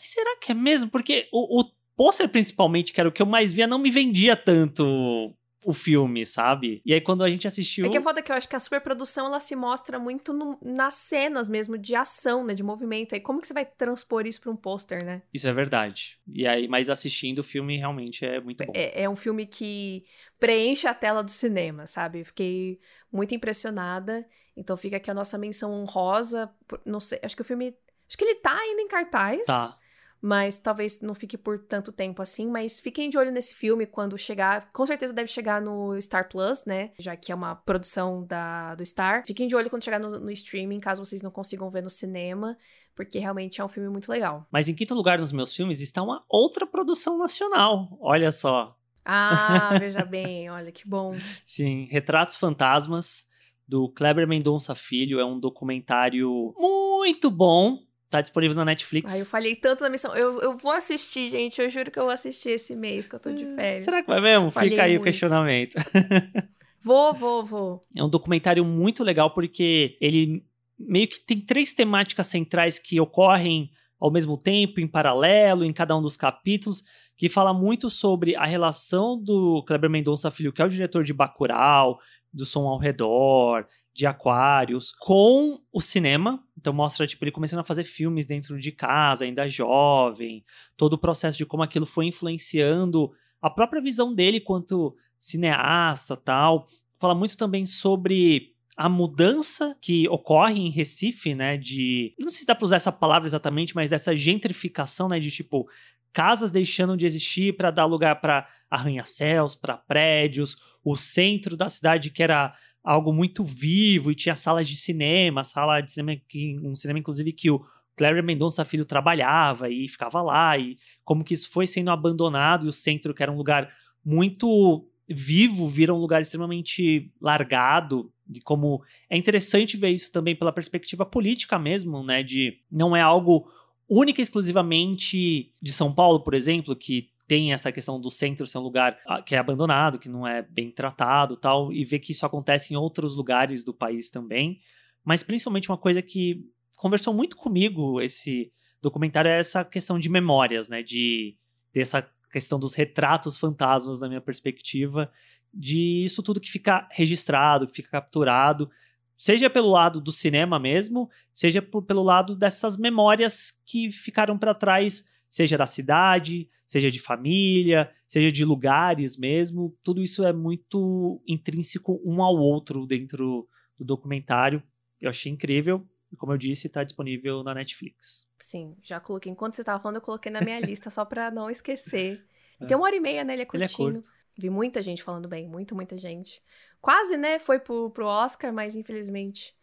[0.00, 0.90] mas será que é mesmo?
[0.90, 4.34] Porque o, o pôster, principalmente, que era o que eu mais via, não me vendia
[4.34, 6.80] tanto o filme, sabe?
[6.86, 7.84] E aí quando a gente assistiu...
[7.84, 10.58] É que é foda que eu acho que a superprodução, ela se mostra muito no,
[10.62, 12.54] nas cenas mesmo de ação, né?
[12.54, 13.14] De movimento.
[13.14, 15.20] Aí como que você vai transpor isso pra um pôster, né?
[15.34, 16.18] Isso é verdade.
[16.26, 18.72] E aí, mas assistindo o filme realmente é muito bom.
[18.74, 20.04] É, é um filme que
[20.38, 22.24] preenche a tela do cinema, sabe?
[22.24, 22.80] Fiquei
[23.12, 24.26] muito impressionada.
[24.56, 26.50] Então fica aqui a nossa menção honrosa.
[26.86, 27.76] Não sei, acho que o filme...
[28.08, 29.44] Acho que ele tá ainda em cartaz.
[29.44, 29.78] Tá
[30.20, 32.48] mas talvez não fique por tanto tempo assim.
[32.48, 34.68] Mas fiquem de olho nesse filme quando chegar.
[34.72, 36.90] Com certeza deve chegar no Star Plus, né?
[36.98, 39.24] Já que é uma produção da, do Star.
[39.26, 42.56] Fiquem de olho quando chegar no, no streaming, caso vocês não consigam ver no cinema.
[42.94, 44.46] Porque realmente é um filme muito legal.
[44.50, 47.96] Mas em quinto lugar nos meus filmes está uma outra produção nacional.
[48.00, 48.76] Olha só.
[49.04, 51.16] Ah, veja bem, olha que bom.
[51.44, 53.26] Sim, Retratos Fantasmas,
[53.66, 55.18] do Kleber Mendonça Filho.
[55.18, 57.78] É um documentário muito bom
[58.10, 59.12] Tá disponível na Netflix.
[59.12, 60.14] Ai, eu falhei tanto na missão.
[60.16, 61.62] Eu, eu vou assistir, gente.
[61.62, 63.82] Eu juro que eu vou assistir esse mês que eu tô de hum, férias.
[63.82, 64.50] Será que vai mesmo?
[64.50, 65.02] Falhei Fica aí muito.
[65.02, 65.74] o questionamento.
[66.82, 67.86] Vou, vou, vou.
[67.94, 70.42] É um documentário muito legal porque ele
[70.78, 73.70] meio que tem três temáticas centrais que ocorrem
[74.00, 76.82] ao mesmo tempo, em paralelo, em cada um dos capítulos,
[77.18, 81.12] que fala muito sobre a relação do Kleber Mendonça Filho, que é o diretor de
[81.12, 81.98] Bacurau,
[82.32, 86.42] do Som ao Redor, de Aquários, com o cinema.
[86.56, 90.44] Então mostra, tipo, ele começando a fazer filmes dentro de casa, ainda jovem,
[90.76, 96.66] todo o processo de como aquilo foi influenciando a própria visão dele quanto cineasta tal.
[96.98, 102.46] Fala muito também sobre a mudança que ocorre em Recife, né, de, não sei se
[102.46, 105.68] dá para usar essa palavra exatamente, mas dessa gentrificação, né, de tipo
[106.12, 112.10] casas deixando de existir para dar lugar para arranha-céus, para prédios, o centro da cidade
[112.10, 116.20] que era algo muito vivo e tinha salas de cinema, sala de cinema
[116.62, 117.64] um cinema inclusive que o
[117.96, 122.68] Claire Mendonça Filho trabalhava e ficava lá e como que isso foi sendo abandonado e
[122.68, 123.70] o centro que era um lugar
[124.04, 128.12] muito vivo vira um lugar extremamente largado.
[128.32, 133.02] E como é interessante ver isso também pela perspectiva política mesmo, né, de não é
[133.02, 133.50] algo
[133.88, 138.58] única e exclusivamente de São Paulo, por exemplo, que tem essa questão do centro ser
[138.58, 142.10] um lugar ah, que é abandonado, que não é bem tratado tal, e ver que
[142.10, 144.58] isso acontece em outros lugares do país também.
[145.04, 148.50] Mas principalmente uma coisa que conversou muito comigo esse
[148.82, 150.82] documentário é essa questão de memórias, né?
[150.82, 151.36] De
[151.72, 155.08] dessa questão dos retratos fantasmas, na minha perspectiva,
[155.54, 158.68] de isso tudo que fica registrado, que fica capturado,
[159.16, 164.52] seja pelo lado do cinema mesmo, seja por, pelo lado dessas memórias que ficaram para
[164.52, 171.22] trás, seja da cidade, seja de família, seja de lugares mesmo, tudo isso é muito
[171.26, 174.62] intrínseco um ao outro dentro do documentário.
[175.00, 175.86] Eu achei incrível.
[176.18, 178.28] Como eu disse, está disponível na Netflix.
[178.40, 179.30] Sim, já coloquei.
[179.30, 182.26] Enquanto você estava falando, eu coloquei na minha lista só para não esquecer.
[182.60, 183.34] E tem uma hora e meia, né?
[183.34, 183.88] Ele é curtinho.
[183.88, 184.02] Ele é.
[184.36, 186.42] Vi muita gente falando bem, muita, muita gente.
[186.80, 187.38] Quase, né?
[187.38, 189.54] Foi pro, pro Oscar, mas infelizmente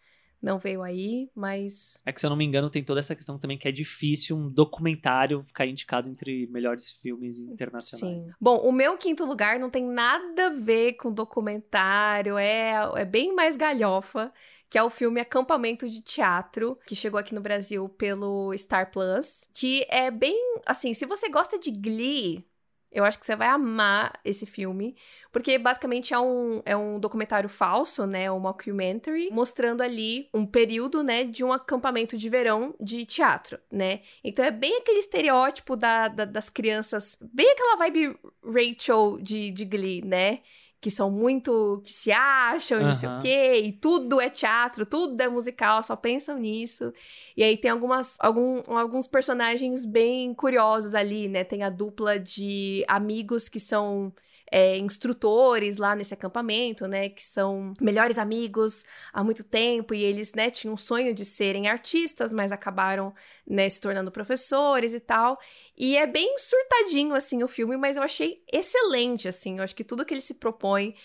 [0.41, 2.02] não veio aí, mas.
[2.06, 4.38] É que, se eu não me engano, tem toda essa questão também que é difícil
[4.38, 8.23] um documentário ficar indicado entre melhores filmes internacionais.
[8.23, 8.32] Sim.
[8.39, 13.34] Bom, o meu quinto lugar não tem nada a ver com documentário, é, é bem
[13.34, 14.32] mais galhofa.
[14.69, 19.47] Que é o filme Acampamento de Teatro, que chegou aqui no Brasil pelo Star Plus.
[19.54, 20.38] Que é bem.
[20.65, 22.45] Assim, se você gosta de Glee,
[22.91, 24.95] eu acho que você vai amar esse filme,
[25.32, 31.04] porque basicamente é um, é um documentário falso, né, um mockumentary, mostrando ali um período,
[31.04, 34.02] né, de um acampamento de verão de teatro, né.
[34.23, 39.65] Então é bem aquele estereótipo da, da das crianças, bem aquela vibe Rachel de, de
[39.65, 40.41] Glee, né,
[40.79, 41.81] que são muito.
[41.83, 42.85] que se acham, uhum.
[42.85, 46.93] não sei o quê, e tudo é teatro, tudo é musical, só pensam nisso.
[47.35, 51.43] E aí tem algumas, algum, alguns personagens bem curiosos ali, né?
[51.43, 54.13] Tem a dupla de amigos que são
[54.51, 60.33] é, instrutores lá nesse acampamento, né, que são melhores amigos há muito tempo e eles,
[60.33, 63.13] né, tinham um sonho de serem artistas, mas acabaram,
[63.45, 65.38] né, se tornando professores e tal.
[65.77, 69.83] E é bem surtadinho, assim, o filme, mas eu achei excelente, assim, eu acho que
[69.83, 70.95] tudo que ele se propõe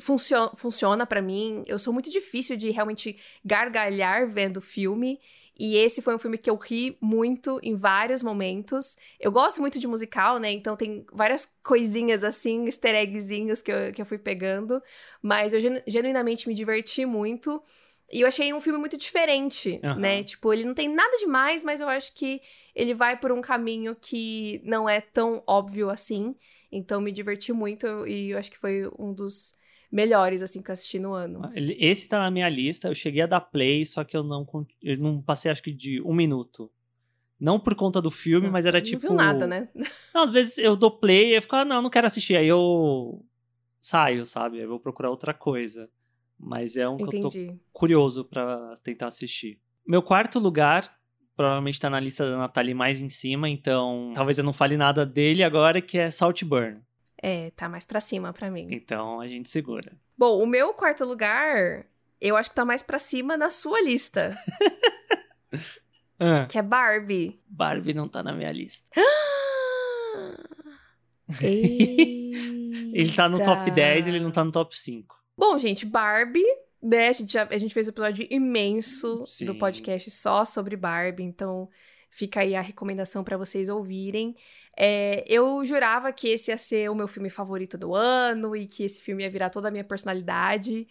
[0.00, 1.64] funciona, funciona para mim.
[1.66, 5.20] Eu sou muito difícil de realmente gargalhar vendo filme.
[5.62, 8.96] E esse foi um filme que eu ri muito em vários momentos.
[9.20, 10.50] Eu gosto muito de musical, né?
[10.50, 14.82] Então tem várias coisinhas assim, easter eggzinhos que eu, que eu fui pegando.
[15.20, 17.62] Mas eu genu genuinamente me diverti muito.
[18.10, 19.96] E eu achei um filme muito diferente, uhum.
[19.96, 20.24] né?
[20.24, 22.40] Tipo, ele não tem nada demais, mas eu acho que
[22.74, 26.34] ele vai por um caminho que não é tão óbvio assim.
[26.72, 29.52] Então me diverti muito e eu acho que foi um dos
[29.90, 31.40] melhores, assim, que eu assisti no ano.
[31.44, 34.46] Ah, esse tá na minha lista, eu cheguei a dar play, só que eu não,
[34.82, 36.70] eu não passei, acho que, de um minuto.
[37.38, 39.02] Não por conta do filme, não, mas era tipo.
[39.02, 39.68] Não viu nada, né?
[40.14, 42.36] Não, às vezes eu dou play e eu fico, ah, não, não quero assistir.
[42.36, 43.24] Aí eu
[43.80, 44.58] saio, sabe?
[44.58, 45.90] Aí eu vou procurar outra coisa.
[46.38, 47.28] Mas é um Entendi.
[47.28, 49.58] que eu tô curioso para tentar assistir.
[49.86, 51.00] Meu quarto lugar
[51.40, 55.06] provavelmente tá na lista da Natalie mais em cima, então talvez eu não fale nada
[55.06, 56.82] dele agora, que é Saltburn.
[57.22, 58.68] É, tá mais pra cima pra mim.
[58.70, 59.92] Então a gente segura.
[60.16, 61.86] Bom, o meu quarto lugar,
[62.20, 64.36] eu acho que tá mais pra cima na sua lista.
[66.18, 66.46] ah.
[66.48, 67.40] Que é Barbie.
[67.46, 68.88] Barbie não tá na minha lista.
[71.40, 75.16] ele tá no top 10, ele não tá no top 5.
[75.36, 76.44] Bom, gente, Barbie
[76.82, 77.08] né?
[77.08, 79.44] A gente, já, a gente fez um episódio imenso Sim.
[79.46, 81.68] do podcast só sobre Barbie, então
[82.08, 84.34] fica aí a recomendação para vocês ouvirem.
[84.82, 88.82] É, eu jurava que esse ia ser o meu filme favorito do ano e que
[88.82, 90.88] esse filme ia virar toda a minha personalidade.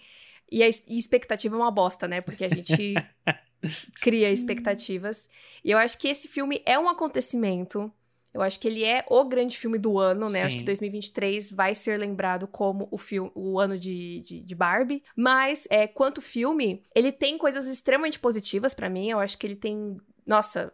[0.51, 2.21] E a expectativa é uma bosta, né?
[2.21, 2.93] Porque a gente
[3.99, 5.27] cria expectativas.
[5.65, 7.91] E eu acho que esse filme é um acontecimento.
[8.31, 10.41] Eu acho que ele é o grande filme do ano, né?
[10.41, 10.45] Sim.
[10.45, 15.03] Acho que 2023 vai ser lembrado como o, filme, o ano de, de, de Barbie.
[15.15, 19.09] Mas, é, quanto filme, ele tem coisas extremamente positivas para mim.
[19.09, 19.97] Eu acho que ele tem.
[20.27, 20.71] Nossa,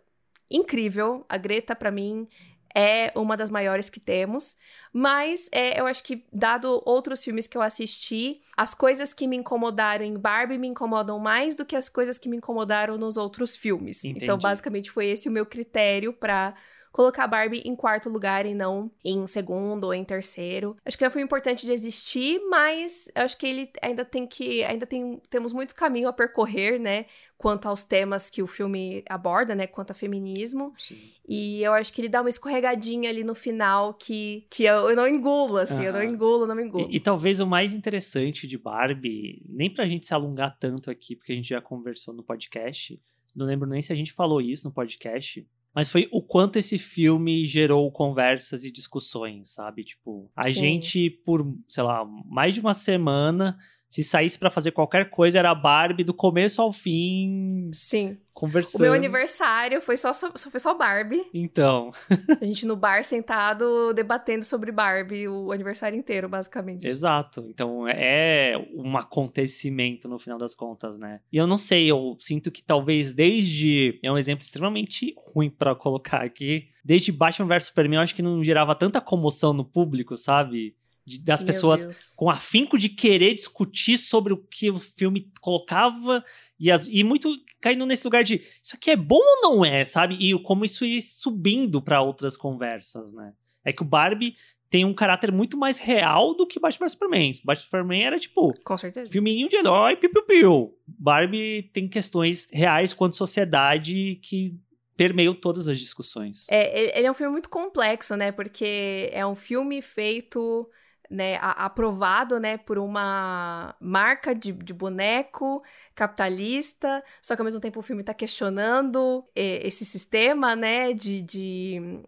[0.52, 1.26] incrível.
[1.30, 2.28] A Greta, para mim,
[2.76, 4.58] é uma das maiores que temos.
[4.92, 9.38] Mas é, eu acho que, dado outros filmes que eu assisti, as coisas que me
[9.38, 13.56] incomodaram em Barbie me incomodam mais do que as coisas que me incomodaram nos outros
[13.56, 14.00] filmes.
[14.00, 14.26] Então, Entendi.
[14.26, 16.54] Então, basicamente, foi esse o meu critério para
[16.96, 20.78] colocar Barbie em quarto lugar e não em segundo ou em terceiro.
[20.86, 24.64] Acho que é um filme importante de existir, mas acho que ele ainda tem que.
[24.64, 27.06] Ainda tem, temos muito caminho a percorrer, né?
[27.38, 29.68] Quanto aos temas que o filme aborda, né?
[29.68, 30.74] Quanto a feminismo.
[30.78, 30.98] Sim.
[31.28, 34.96] E eu acho que ele dá uma escorregadinha ali no final que, que eu, eu
[34.96, 36.88] não engulo, assim, eu não engulo, não me engulo.
[36.90, 41.14] E, e, talvez o mais interessante de Barbie, nem pra gente se alongar tanto aqui,
[41.14, 42.98] porque a gente já conversou no podcast,
[43.36, 46.78] não lembro nem se a gente falou isso no podcast, mas foi o quanto esse
[46.80, 49.84] filme gerou conversas e discussões, sabe?
[49.84, 50.52] Tipo, a Sim.
[50.52, 53.58] gente, por, sei lá, mais de uma semana
[53.96, 57.70] se saísse para fazer qualquer coisa, era Barbie do começo ao fim.
[57.74, 58.18] Sim.
[58.34, 58.82] Conversando.
[58.82, 61.26] O meu aniversário foi só, só, foi só Barbie.
[61.34, 61.94] Então.
[62.42, 66.86] a gente no bar sentado debatendo sobre Barbie o aniversário inteiro, basicamente.
[66.86, 67.46] Exato.
[67.48, 71.22] Então é um acontecimento no final das contas, né?
[71.32, 73.98] E eu não sei, eu sinto que talvez desde.
[74.04, 76.68] É um exemplo extremamente ruim para colocar aqui.
[76.84, 80.76] Desde Batman vs Superman, eu acho que não gerava tanta comoção no público, sabe?
[81.06, 82.14] De, das Meu pessoas Deus.
[82.16, 86.24] com afinco de querer discutir sobre o que o filme colocava
[86.60, 87.30] e, as, e muito
[87.62, 90.18] caindo nesse lugar de isso aqui é bom ou não é, sabe?
[90.20, 93.34] E como isso ia subindo para outras conversas, né?
[93.64, 94.36] É que o Barbie
[94.70, 97.32] tem um caráter muito mais real do que Batman vs Superman.
[97.44, 98.54] Batman Superman era tipo.
[98.64, 99.12] Com certeza.
[99.12, 100.76] Filminho de herói, piu-piu-piu.
[100.88, 104.60] Barbie tem questões reais quanto sociedade que
[104.98, 106.48] permeiam todas as discussões.
[106.50, 108.32] É, ele é um filme muito complexo, né?
[108.32, 110.70] Porque é um filme feito
[111.10, 117.80] né, aprovado, né, por uma marca de, de, boneco capitalista, só que ao mesmo tempo
[117.80, 122.00] o filme está questionando eh, esse sistema, né, de, de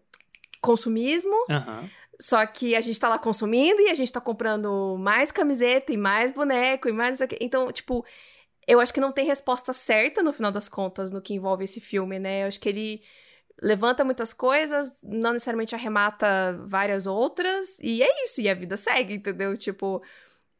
[0.60, 1.34] consumismo.
[1.48, 1.88] Uhum.
[2.20, 5.96] Só que a gente tá lá consumindo e a gente tá comprando mais camiseta e
[5.96, 7.20] mais boneco e mais.
[7.40, 8.04] Então, tipo,
[8.66, 11.80] eu acho que não tem resposta certa no final das contas no que envolve esse
[11.80, 12.42] filme, né?
[12.42, 13.02] Eu acho que ele
[13.62, 19.14] levanta muitas coisas, não necessariamente arremata várias outras, e é isso, e a vida segue,
[19.14, 19.56] entendeu?
[19.56, 20.02] Tipo,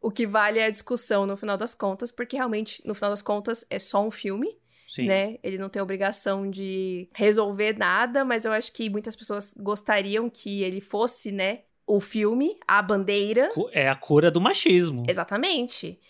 [0.01, 3.22] o que vale é a discussão no final das contas, porque realmente, no final das
[3.22, 4.57] contas, é só um filme.
[4.86, 5.05] Sim.
[5.05, 5.36] né?
[5.42, 10.62] Ele não tem obrigação de resolver nada, mas eu acho que muitas pessoas gostariam que
[10.62, 13.51] ele fosse, né, o filme, a bandeira.
[13.72, 15.05] É a cura do machismo.
[15.07, 16.01] Exatamente.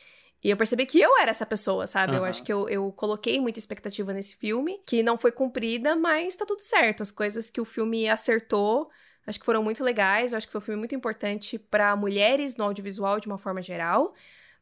[0.43, 2.13] E eu percebi que eu era essa pessoa, sabe?
[2.13, 2.19] Uhum.
[2.19, 6.37] Eu acho que eu, eu coloquei muita expectativa nesse filme, que não foi cumprida, mas
[6.37, 7.03] tá tudo certo.
[7.03, 8.89] As coisas que o filme acertou,
[9.27, 10.33] acho que foram muito legais.
[10.33, 13.61] Eu acho que foi um filme muito importante para mulheres no audiovisual de uma forma
[13.61, 14.15] geral.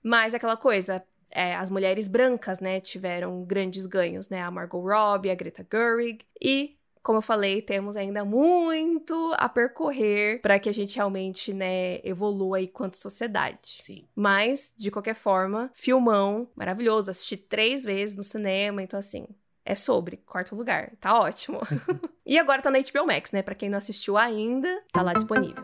[0.02, 4.42] Mas aquela coisa, é, as mulheres brancas, né, tiveram grandes ganhos, né?
[4.42, 6.76] A Margot Robbie, a Greta Gerwig e
[7.06, 12.56] como eu falei, temos ainda muito a percorrer para que a gente realmente, né, evolua
[12.56, 13.58] aí quanto sociedade.
[13.62, 14.08] Sim.
[14.12, 17.08] Mas, de qualquer forma, filmão, maravilhoso.
[17.08, 19.24] Assisti três vezes no cinema, então assim,
[19.64, 20.96] é sobre, quarto lugar.
[21.00, 21.60] Tá ótimo.
[22.26, 23.40] e agora tá na HBO Max, né?
[23.40, 25.62] Pra quem não assistiu ainda, tá lá disponível.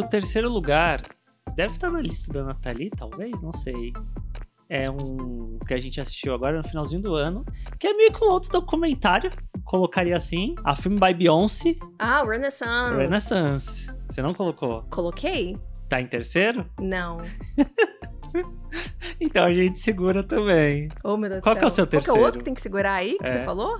[0.00, 1.02] Meu terceiro lugar
[1.54, 3.92] deve estar na lista da Nathalie, talvez, não sei.
[4.66, 7.44] É um que a gente assistiu agora no finalzinho do ano,
[7.78, 9.30] que é meio que um outro documentário,
[9.64, 11.76] colocaria assim, a filme by Beyoncé.
[11.98, 12.96] Ah, Renaissance.
[12.96, 13.96] Renaissance.
[14.08, 14.84] Você não colocou?
[14.90, 15.58] Coloquei.
[15.88, 16.64] Tá em terceiro?
[16.80, 17.18] Não.
[19.20, 20.88] então a gente segura também.
[21.04, 21.60] Oh, meu Deus Qual do céu.
[21.60, 22.12] que é o seu terceiro?
[22.12, 23.32] Qual que é o outro que tem que segurar aí, que é.
[23.32, 23.78] você falou?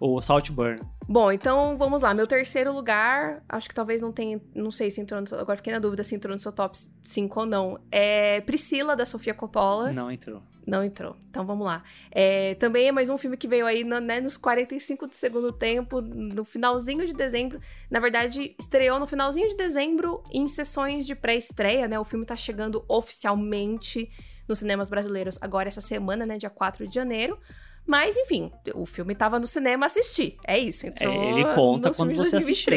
[0.00, 0.80] O Saltburn.
[1.08, 2.12] Bom, então vamos lá.
[2.12, 4.40] Meu terceiro lugar, acho que talvez não tenha.
[4.54, 5.26] Não sei se entrou no.
[5.38, 7.78] Agora fiquei na dúvida se entrou no seu top 5 ou não.
[7.90, 9.92] É Priscila, da Sofia Coppola.
[9.92, 10.42] Não entrou.
[10.66, 11.16] Não entrou.
[11.30, 11.82] Então vamos lá.
[12.10, 15.52] É, também é mais um filme que veio aí no, né, nos 45 do segundo
[15.52, 17.60] tempo, no finalzinho de dezembro.
[17.90, 21.98] Na verdade, estreou no finalzinho de dezembro em sessões de pré-estreia, né?
[21.98, 24.10] O filme tá chegando oficialmente
[24.48, 26.38] nos cinemas brasileiros agora essa semana, né?
[26.38, 27.38] Dia 4 de janeiro.
[27.86, 30.38] Mas, enfim, o filme tava no cinema, assisti.
[30.46, 32.72] É isso, entrou é, Ele conta quando você assistiu.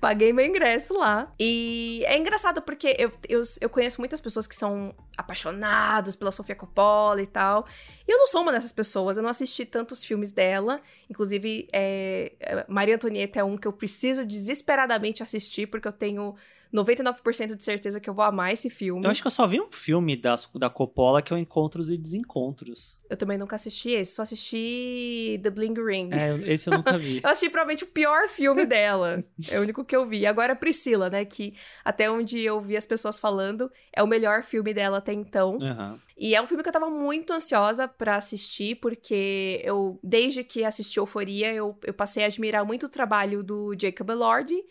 [0.00, 1.32] Paguei meu ingresso lá.
[1.38, 6.54] E é engraçado porque eu, eu, eu conheço muitas pessoas que são apaixonadas pela Sofia
[6.54, 7.66] Coppola e tal.
[8.06, 10.80] E eu não sou uma dessas pessoas, eu não assisti tantos filmes dela.
[11.10, 16.34] Inclusive, é, é Maria Antonieta é um que eu preciso desesperadamente assistir, porque eu tenho
[16.72, 19.04] 99% de certeza que eu vou amar esse filme.
[19.04, 21.90] Eu acho que eu só vi um filme da, da Coppola que é o Encontros
[21.90, 23.00] e Desencontros.
[23.08, 26.10] Eu também nunca assisti esse, só assisti The Bling Ring.
[26.12, 27.20] É, esse eu nunca vi.
[27.24, 29.24] eu assisti provavelmente o pior filme dela.
[29.48, 30.26] É o único que eu vi.
[30.26, 31.54] Agora Priscila, né, que
[31.84, 35.58] até onde eu vi as pessoas falando, é o melhor filme dela até então.
[35.58, 35.98] Uhum.
[36.18, 40.64] E é um filme que eu tava muito ansiosa para assistir, porque eu, desde que
[40.64, 44.62] assisti Euforia, eu, eu passei a admirar muito o trabalho do Jacob Elordi.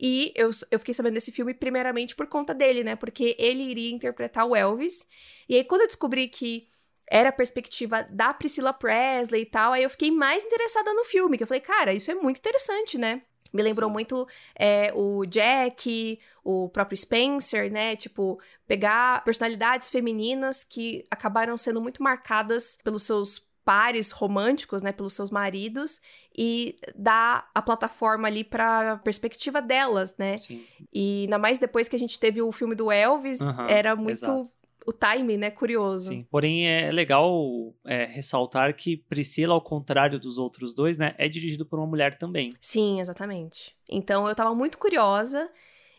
[0.00, 2.96] E eu, eu fiquei sabendo desse filme primeiramente por conta dele, né?
[2.96, 5.06] Porque ele iria interpretar o Elvis.
[5.48, 6.68] E aí, quando eu descobri que
[7.08, 11.36] era a perspectiva da Priscilla Presley e tal, aí eu fiquei mais interessada no filme,
[11.36, 13.22] que eu falei, cara, isso é muito interessante, né?
[13.52, 13.92] Me lembrou Sim.
[13.92, 14.28] muito
[14.58, 17.96] é, o Jack, o próprio Spencer, né?
[17.96, 25.14] Tipo, pegar personalidades femininas que acabaram sendo muito marcadas pelos seus pares românticos, né, pelos
[25.14, 26.00] seus maridos
[26.36, 30.38] e dar a plataforma ali para perspectiva delas, né?
[30.38, 30.64] Sim.
[30.92, 34.24] E ainda mais depois que a gente teve o filme do Elvis, uhum, era muito
[34.24, 34.50] exato.
[34.86, 36.08] O time, né, curioso.
[36.08, 36.26] Sim.
[36.30, 41.64] Porém é legal é, ressaltar que Priscila, ao contrário dos outros dois, né, é dirigido
[41.64, 42.52] por uma mulher também.
[42.60, 43.76] Sim, exatamente.
[43.88, 45.50] Então eu tava muito curiosa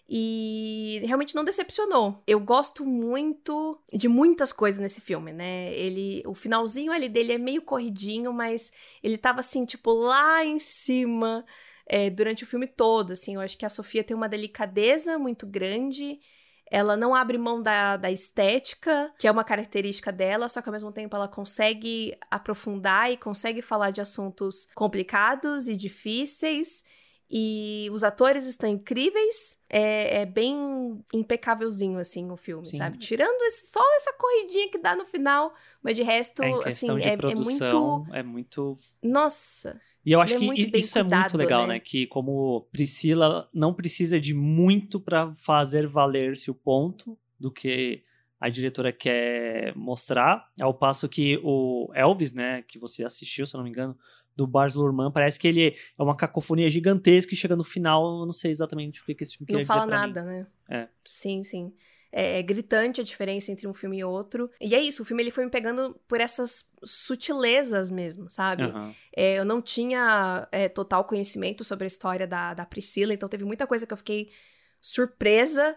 [0.07, 2.21] e realmente não decepcionou.
[2.27, 5.73] Eu gosto muito de muitas coisas nesse filme, né?
[5.73, 8.71] Ele, o finalzinho ali dele é meio corridinho, mas
[9.01, 11.45] ele tava assim, tipo, lá em cima
[11.88, 13.36] é, durante o filme todo, assim.
[13.36, 16.19] Eu acho que a Sofia tem uma delicadeza muito grande.
[16.74, 20.74] Ela não abre mão da, da estética, que é uma característica dela, só que ao
[20.74, 26.84] mesmo tempo ela consegue aprofundar e consegue falar de assuntos complicados e difíceis
[27.30, 29.59] E os atores estão incríveis.
[29.69, 32.78] É, é bem impecávelzinho, assim, o filme, Sim.
[32.78, 32.97] sabe?
[32.97, 37.13] Tirando esse, só essa corridinha que dá no final, mas de resto, é, assim, é,
[37.13, 38.05] é muito.
[38.13, 38.78] É muito.
[39.01, 39.80] Nossa.
[40.05, 41.75] E eu acho é que isso cuidado, é muito legal, né?
[41.75, 41.79] né?
[41.79, 48.03] Que como Priscila não precisa de muito para fazer valer-se o ponto do que
[48.39, 53.59] a diretora quer mostrar, ao passo que o Elvis, né, que você assistiu, se eu
[53.59, 53.97] não me engano,
[54.35, 58.25] do Bars Luhrmann, parece que ele é uma cacofonia gigantesca e chega no final, eu
[58.25, 60.27] não sei exatamente o que esse filme quer dizer Não fala nada, mim.
[60.27, 60.47] né?
[60.69, 60.87] É.
[61.05, 61.73] Sim, sim.
[62.16, 64.47] É, é, gritante a diferença entre um filme e outro.
[64.61, 68.66] E é isso, o filme ele foi me pegando por essas sutilezas mesmo, sabe?
[68.66, 68.93] Uhum.
[69.16, 73.43] É, eu não tinha é, total conhecimento sobre a história da, da Priscila, então teve
[73.43, 74.30] muita coisa que eu fiquei
[74.80, 75.76] surpresa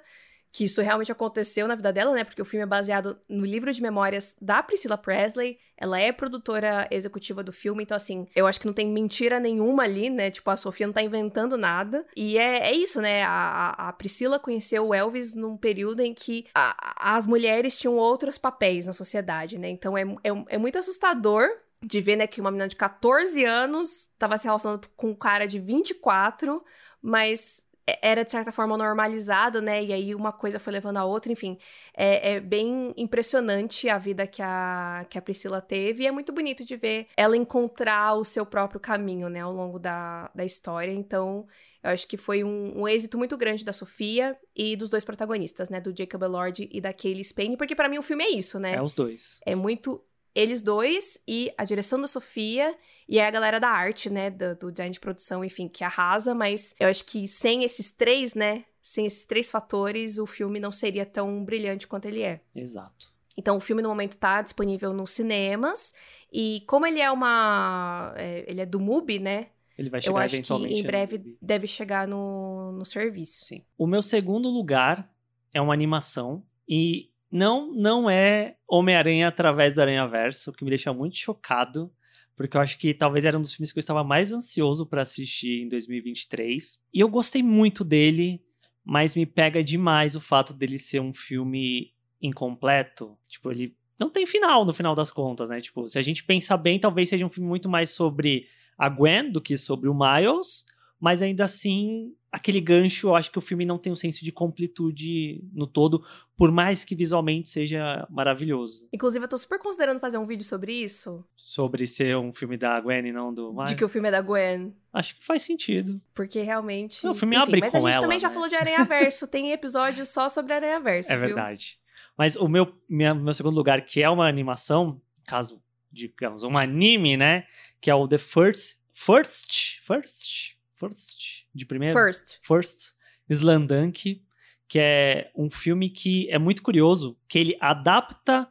[0.56, 2.24] que isso realmente aconteceu na vida dela, né?
[2.24, 5.58] Porque o filme é baseado no livro de memórias da Priscilla Presley.
[5.76, 9.82] Ela é produtora executiva do filme, então, assim, eu acho que não tem mentira nenhuma
[9.82, 10.30] ali, né?
[10.30, 12.06] Tipo, a Sofia não tá inventando nada.
[12.16, 13.22] E é, é isso, né?
[13.22, 18.38] A, a Priscila conheceu o Elvis num período em que a, as mulheres tinham outros
[18.38, 19.68] papéis na sociedade, né?
[19.68, 21.50] Então é, é, é muito assustador
[21.82, 25.46] de ver, né, que uma menina de 14 anos estava se relacionando com um cara
[25.46, 26.64] de 24,
[27.02, 27.65] mas
[28.02, 29.82] era de certa forma normalizado, né?
[29.84, 31.56] E aí uma coisa foi levando a outra, enfim.
[31.94, 36.32] É, é, bem impressionante a vida que a, que a Priscila teve e é muito
[36.32, 39.40] bonito de ver ela encontrar o seu próprio caminho, né?
[39.40, 40.90] Ao longo da, da história.
[40.90, 41.46] Então,
[41.82, 45.68] eu acho que foi um, um êxito muito grande da Sofia e dos dois protagonistas,
[45.68, 45.80] né?
[45.80, 48.74] Do Jacob Elord e da Kaylee Spain, porque para mim o filme é isso, né?
[48.74, 49.40] É os dois.
[49.46, 50.02] É muito
[50.36, 52.76] eles dois e a direção da Sofia
[53.08, 56.74] e a galera da arte, né, do, do, design de produção, enfim, que arrasa, mas
[56.78, 61.06] eu acho que sem esses três, né, sem esses três fatores, o filme não seria
[61.06, 62.42] tão brilhante quanto ele é.
[62.54, 63.10] Exato.
[63.34, 65.94] Então, o filme no momento tá disponível nos cinemas
[66.30, 69.46] e como ele é uma, é, ele é do MUBI, né,
[69.78, 73.44] ele vai chegar eu acho eventualmente que em breve deve chegar no, no serviço.
[73.44, 73.62] Sim.
[73.78, 75.10] O meu segundo lugar
[75.54, 80.92] é uma animação e não, não é Homem-Aranha através do Aranha-Verso, o que me deixa
[80.92, 81.92] muito chocado,
[82.34, 85.02] porque eu acho que talvez era um dos filmes que eu estava mais ansioso para
[85.02, 86.82] assistir em 2023.
[86.94, 88.42] E eu gostei muito dele,
[88.82, 93.18] mas me pega demais o fato dele ser um filme incompleto.
[93.28, 95.60] Tipo, ele não tem final no final das contas, né?
[95.60, 98.46] Tipo, se a gente pensar bem, talvez seja um filme muito mais sobre
[98.78, 100.64] a Gwen do que sobre o Miles,
[101.00, 104.30] mas ainda assim aquele gancho, eu acho que o filme não tem um senso de
[104.30, 106.04] completude no todo,
[106.36, 108.86] por mais que visualmente seja maravilhoso.
[108.92, 111.24] Inclusive, eu tô super considerando fazer um vídeo sobre isso.
[111.34, 113.70] Sobre ser um filme da Gwen e não do Miles.
[113.70, 114.74] De que o filme é da Gwen.
[114.92, 116.00] Acho que faz sentido.
[116.14, 117.02] Porque realmente.
[117.04, 118.20] Não, o filme Enfim, abre mas com Mas a gente ela, também né?
[118.20, 119.26] já falou de Aranha Verso.
[119.28, 121.10] tem episódio só sobre Aranha Verso.
[121.10, 121.26] É viu?
[121.28, 121.78] verdade.
[122.18, 127.16] Mas o meu, minha, meu segundo lugar, que é uma animação, caso, digamos, um anime,
[127.16, 127.46] né?
[127.80, 128.78] Que é o The First.
[128.92, 129.80] First.
[129.82, 131.98] First First, de primeiro?
[131.98, 132.38] First.
[132.42, 132.92] First,
[133.28, 134.22] Slandunk,
[134.68, 138.48] que é um filme que é muito curioso, que ele adapta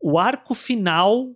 [0.00, 1.34] o arco final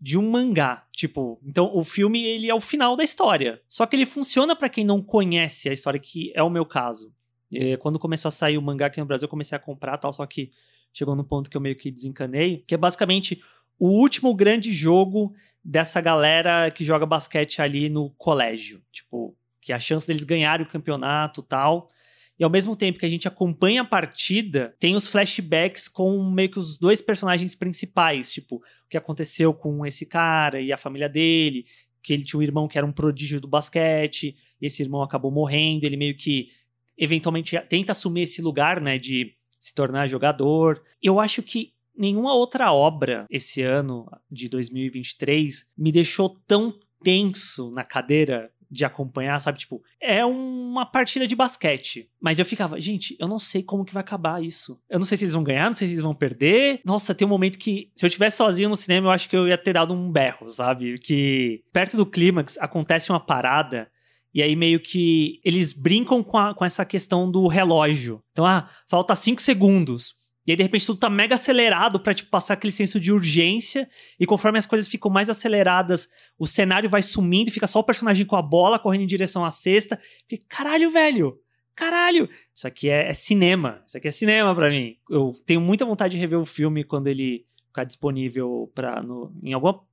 [0.00, 0.86] de um mangá.
[0.92, 3.60] Tipo, então o filme ele é o final da história.
[3.68, 7.14] Só que ele funciona para quem não conhece a história, que é o meu caso.
[7.50, 10.12] E, quando começou a sair o mangá aqui no Brasil, eu comecei a comprar tal,
[10.12, 10.50] só que
[10.92, 13.42] chegou no ponto que eu meio que desencanei, que é basicamente
[13.78, 18.82] o último grande jogo dessa galera que joga basquete ali no colégio.
[18.90, 19.36] Tipo,
[19.68, 21.90] que é a chance deles ganharem o campeonato tal.
[22.38, 26.50] E ao mesmo tempo que a gente acompanha a partida, tem os flashbacks com meio
[26.50, 31.06] que os dois personagens principais, tipo, o que aconteceu com esse cara e a família
[31.06, 31.66] dele,
[32.02, 35.84] que ele tinha um irmão que era um prodígio do basquete, esse irmão acabou morrendo,
[35.84, 36.48] ele meio que
[36.96, 40.82] eventualmente tenta assumir esse lugar, né, de se tornar jogador.
[41.02, 47.84] Eu acho que nenhuma outra obra esse ano de 2023 me deixou tão tenso na
[47.84, 49.58] cadeira de acompanhar, sabe?
[49.58, 52.10] Tipo, é uma partida de basquete.
[52.20, 54.78] Mas eu ficava, gente, eu não sei como que vai acabar isso.
[54.88, 56.80] Eu não sei se eles vão ganhar, não sei se eles vão perder.
[56.84, 59.48] Nossa, tem um momento que, se eu tivesse sozinho no cinema, eu acho que eu
[59.48, 60.98] ia ter dado um berro, sabe?
[60.98, 63.88] Que perto do clímax acontece uma parada.
[64.34, 68.22] E aí meio que eles brincam com, a, com essa questão do relógio.
[68.32, 70.17] Então, ah, falta cinco segundos.
[70.48, 73.86] E aí, de repente, tudo tá mega acelerado pra, tipo, passar aquele senso de urgência.
[74.18, 77.84] E conforme as coisas ficam mais aceleradas, o cenário vai sumindo e fica só o
[77.84, 80.00] personagem com a bola correndo em direção à cesta.
[80.30, 81.38] E, caralho, velho!
[81.74, 82.30] Caralho!
[82.54, 83.82] Isso aqui é, é, cinema.
[83.86, 84.96] Isso aqui é cinema pra mim.
[85.10, 88.72] Eu tenho muita vontade de rever o filme quando ele ficar disponível.
[89.04, 89.84] No, em alguma.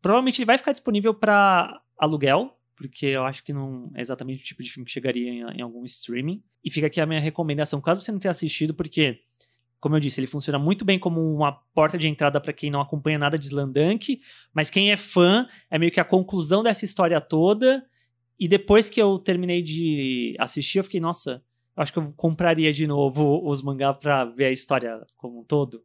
[0.00, 4.46] Provavelmente ele vai ficar disponível para aluguel, porque eu acho que não é exatamente o
[4.46, 6.42] tipo de filme que chegaria em, em algum streaming.
[6.64, 9.20] E fica aqui a minha recomendação, caso você não tenha assistido, porque
[9.80, 12.80] como eu disse, ele funciona muito bem como uma porta de entrada para quem não
[12.80, 14.20] acompanha nada de Slandunk,
[14.52, 17.86] mas quem é fã é meio que a conclusão dessa história toda
[18.38, 21.42] E depois que eu terminei de assistir, eu fiquei, nossa,
[21.76, 25.44] eu acho que eu compraria de novo os mangá pra ver a história como um
[25.44, 25.84] todo.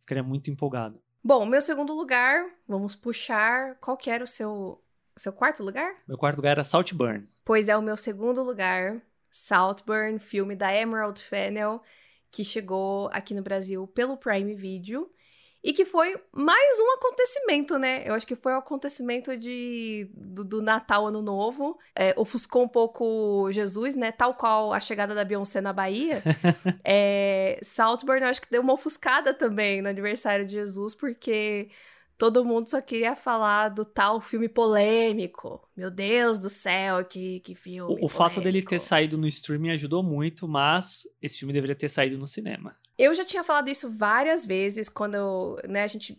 [0.00, 1.00] Ficaria muito empolgado.
[1.24, 3.76] Bom, meu segundo lugar, vamos puxar.
[3.80, 4.80] Qual que era o seu,
[5.16, 5.96] seu quarto lugar?
[6.06, 7.26] Meu quarto lugar era Saltburn.
[7.44, 11.82] Pois é, o meu segundo lugar, Saltburn, filme da Emerald Fennel,
[12.36, 15.10] que chegou aqui no Brasil pelo Prime Video.
[15.64, 18.06] E que foi mais um acontecimento, né?
[18.06, 21.78] Eu acho que foi o um acontecimento de, do, do, Natal, Ano Novo.
[21.94, 24.12] É, ofuscou um pouco Jesus, né?
[24.12, 26.22] Tal qual a chegada da Beyoncé na Bahia.
[26.84, 31.68] é, Saltburn, eu acho que deu uma ofuscada também no aniversário de Jesus, porque
[32.18, 35.68] todo mundo só queria falar do tal filme polêmico.
[35.76, 37.98] Meu Deus do céu, que, que filme.
[38.00, 41.88] O, o fato dele ter saído no streaming ajudou muito, mas esse filme deveria ter
[41.88, 42.76] saído no cinema.
[42.98, 46.18] Eu já tinha falado isso várias vezes quando né, a gente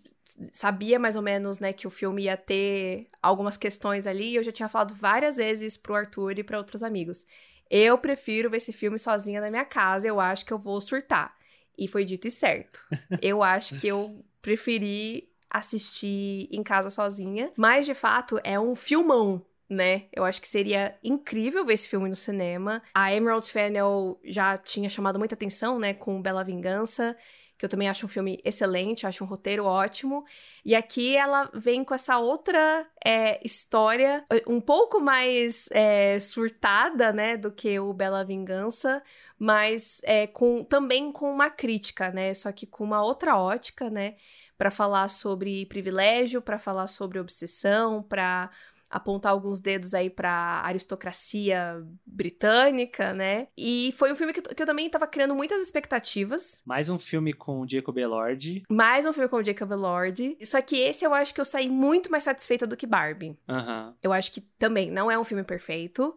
[0.51, 4.35] sabia mais ou menos né, que o filme ia ter algumas questões ali.
[4.35, 7.25] Eu já tinha falado várias vezes pro Arthur e para outros amigos.
[7.69, 11.35] Eu prefiro ver esse filme sozinha na minha casa, eu acho que eu vou surtar.
[11.77, 12.83] E foi dito e certo.
[13.21, 17.51] Eu acho que eu preferi assistir em casa sozinha.
[17.57, 20.05] Mas, de fato, é um filmão né?
[20.13, 22.81] Eu acho que seria incrível ver esse filme no cinema.
[22.93, 27.17] A Emerald Fennel já tinha chamado muita atenção, né, com Bela Vingança,
[27.57, 30.23] que eu também acho um filme excelente, acho um roteiro ótimo.
[30.63, 37.35] E aqui ela vem com essa outra é, história, um pouco mais é, surtada, né,
[37.35, 39.01] do que o Bela Vingança,
[39.39, 42.33] mas é, com, também com uma crítica, né?
[42.33, 44.15] Só que com uma outra ótica, né?
[44.57, 48.49] Para falar sobre privilégio, para falar sobre obsessão, para
[48.89, 53.47] apontar alguns dedos aí para aristocracia britânica, né?
[53.57, 56.61] E foi um filme que, que eu também tava criando muitas expectativas.
[56.65, 58.63] Mais um filme com o Jacob Elord.
[58.69, 60.37] Mais um filme com o Jacob Elord.
[60.43, 63.37] Só que esse eu acho que eu saí muito mais satisfeita do que Barbie.
[63.47, 63.93] Uhum.
[64.01, 66.15] Eu acho que também não é um filme perfeito.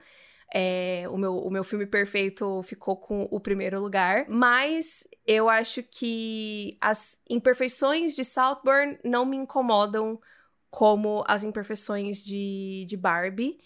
[0.53, 5.83] É, o, meu, o meu filme perfeito ficou com o primeiro lugar, mas eu acho
[5.83, 10.21] que as imperfeições de Saltburn não me incomodam
[10.69, 13.59] como as imperfeições de, de Barbie.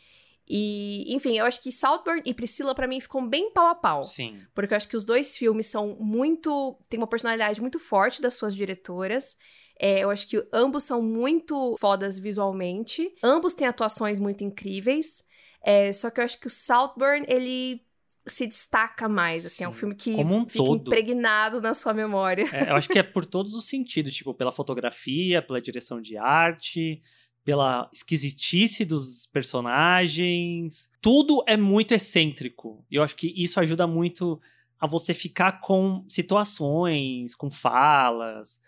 [0.46, 4.04] E, enfim, eu acho que Saltburn e Priscila, para mim, ficam bem pau a pau.
[4.04, 4.42] Sim.
[4.54, 6.78] Porque eu acho que os dois filmes são muito.
[6.88, 9.38] tem uma personalidade muito forte das suas diretoras.
[9.78, 13.14] É, eu acho que ambos são muito fodas visualmente.
[13.22, 15.24] Ambos têm atuações muito incríveis.
[15.64, 17.80] É, só que eu acho que o Saltburn, ele
[18.26, 20.88] se destaca mais, assim, Sim, é um filme que um fica todo.
[20.88, 22.48] impregnado na sua memória.
[22.52, 26.16] É, eu acho que é por todos os sentidos, tipo, pela fotografia, pela direção de
[26.16, 27.02] arte,
[27.44, 30.90] pela esquisitice dos personagens.
[31.00, 32.84] Tudo é muito excêntrico.
[32.90, 34.40] E eu acho que isso ajuda muito
[34.80, 38.60] a você ficar com situações, com falas,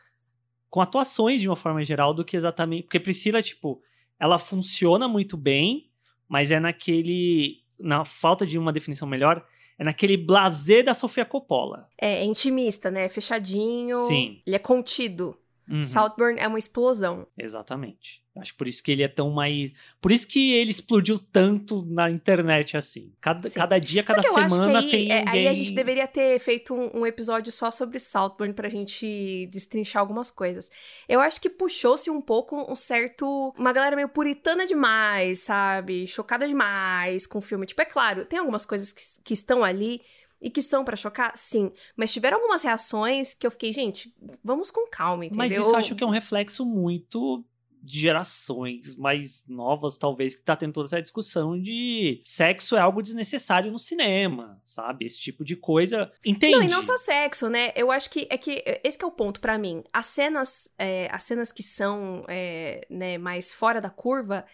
[0.68, 2.84] com atuações de uma forma geral do que exatamente.
[2.84, 3.82] Porque Priscila, tipo,
[4.18, 5.90] ela funciona muito bem,
[6.28, 9.44] mas é naquele na falta de uma definição melhor,
[9.78, 11.88] é naquele blazer da Sofia Coppola.
[12.00, 13.08] É, é intimista, né?
[13.08, 13.96] Fechadinho.
[14.06, 14.40] Sim.
[14.46, 15.38] Ele é contido.
[15.68, 15.82] Uhum.
[15.82, 17.26] Saltburn é uma explosão.
[17.36, 18.24] Exatamente.
[18.38, 19.72] Acho por isso que ele é tão mais.
[20.00, 23.12] Por isso que ele explodiu tanto na internet assim.
[23.20, 25.10] Cada, cada dia, cada semana aí, tem.
[25.10, 25.32] É, alguém...
[25.32, 30.00] Aí a gente deveria ter feito um, um, episódio só sobre Saltburn pra gente destrinchar
[30.00, 30.70] algumas coisas.
[31.08, 33.54] Eu acho que puxou-se um pouco um certo.
[33.56, 36.06] Uma galera meio puritana demais, sabe?
[36.06, 37.66] Chocada demais com o filme.
[37.66, 40.02] Tipo, é claro, tem algumas coisas que, que estão ali
[40.40, 41.32] e que são para chocar?
[41.36, 41.72] Sim.
[41.96, 45.38] Mas tiveram algumas reações que eu fiquei, gente, vamos com calma, entendeu?
[45.38, 47.44] Mas isso eu acho que é um reflexo muito
[47.86, 53.00] de gerações mais novas, talvez, que tá tendo toda essa discussão de sexo é algo
[53.00, 55.06] desnecessário no cinema, sabe?
[55.06, 56.12] Esse tipo de coisa.
[56.24, 56.56] Entende?
[56.56, 57.72] Não, e não só sexo, né?
[57.76, 59.84] Eu acho que é que esse que é o ponto para mim.
[59.92, 64.44] As cenas, é, as cenas que são é, né, mais fora da curva,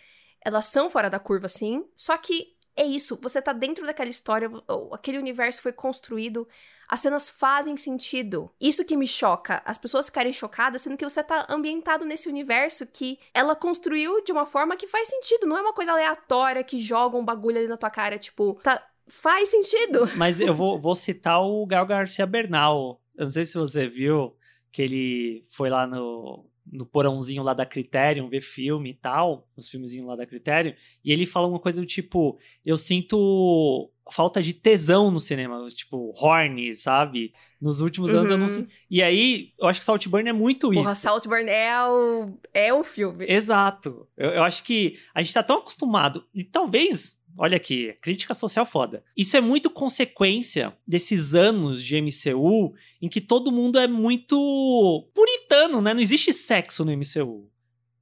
[0.44, 1.84] elas são fora da curva, sim.
[1.96, 4.50] Só que é isso, você tá dentro daquela história,
[4.92, 6.46] aquele universo foi construído,
[6.88, 8.50] as cenas fazem sentido.
[8.60, 12.86] Isso que me choca, as pessoas ficarem chocadas, sendo que você tá ambientado nesse universo
[12.86, 16.78] que ela construiu de uma forma que faz sentido, não é uma coisa aleatória que
[16.78, 20.08] joga um bagulho ali na tua cara, tipo, tá, faz sentido.
[20.16, 23.00] Mas eu vou, vou citar o Gal Garcia Bernal.
[23.16, 24.36] Eu não sei se você viu
[24.70, 29.68] que ele foi lá no no porãozinho lá da Criterion, ver filme e tal, os
[29.68, 30.72] filmezinhos lá da Criterion,
[31.04, 36.12] e ele fala uma coisa do tipo, eu sinto falta de tesão no cinema, tipo,
[36.16, 37.32] horny, sabe?
[37.60, 38.18] Nos últimos uhum.
[38.18, 38.52] anos eu não uhum.
[38.52, 38.70] sinto.
[38.90, 40.82] E aí, eu acho que Saltburn é muito Porra, isso.
[40.82, 43.24] Porra, Saltburn é o, é o filme.
[43.28, 44.08] Exato.
[44.16, 48.66] Eu, eu acho que a gente tá tão acostumado, e talvez Olha aqui, crítica social
[48.66, 49.02] foda.
[49.16, 55.80] Isso é muito consequência desses anos de MCU em que todo mundo é muito puritano,
[55.80, 55.94] né?
[55.94, 57.50] Não existe sexo no MCU.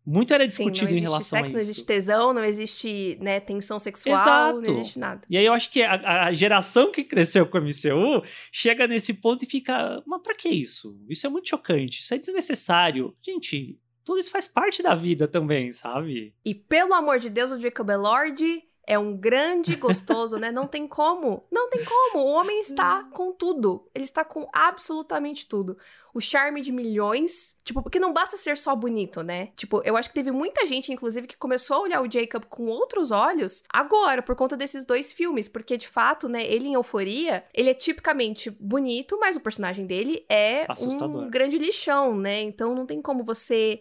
[0.05, 1.55] Muito era discutido Sim, em relação sexo, a isso.
[1.55, 4.61] Não existe tesão, não existe né, tensão sexual, Exato.
[4.63, 5.23] não existe nada.
[5.29, 9.15] E aí eu acho que a, a, geração que cresceu com o MCU chega nesse
[9.15, 10.99] ponto e fica, mas pra que isso?
[11.09, 13.15] Isso é muito chocante, isso é desnecessário.
[13.23, 16.35] Gente, tudo isso faz parte da vida também, sabe?
[16.45, 20.51] E pelo amor de Deus, o Jacob Elord é um grande gostoso, né?
[20.51, 21.45] Não tem como.
[21.51, 22.25] Não tem como.
[22.25, 23.89] O homem está com tudo.
[23.95, 25.77] Ele está com absolutamente tudo.
[26.13, 27.57] O charme de milhões.
[27.65, 29.51] Tipo, porque não basta ser só bonito, né?
[29.57, 32.67] Tipo, eu acho que teve muita gente, inclusive, que começou a olhar o Jacob com
[32.67, 35.47] outros olhos agora, por conta desses dois filmes.
[35.47, 40.25] Porque, de fato, né, ele em Euforia, ele é tipicamente bonito, mas o personagem dele
[40.29, 41.23] é Assustador.
[41.23, 42.41] um grande lixão, né?
[42.41, 43.81] Então não tem como você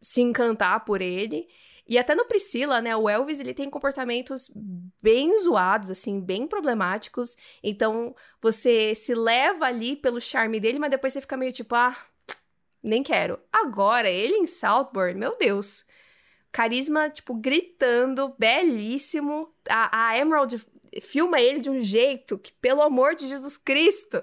[0.00, 1.48] se encantar por ele.
[1.88, 4.50] E até no Priscila, né, o Elvis, ele tem comportamentos
[5.00, 7.36] bem zoados, assim, bem problemáticos.
[7.62, 11.96] Então, você se leva ali pelo charme dele, mas depois você fica meio tipo, ah,
[12.82, 13.38] nem quero.
[13.50, 15.86] Agora, ele em Southbourne, meu Deus.
[16.52, 19.50] Carisma, tipo, gritando, belíssimo.
[19.68, 20.62] A, a Emerald
[21.00, 24.22] filma ele de um jeito que, pelo amor de Jesus Cristo,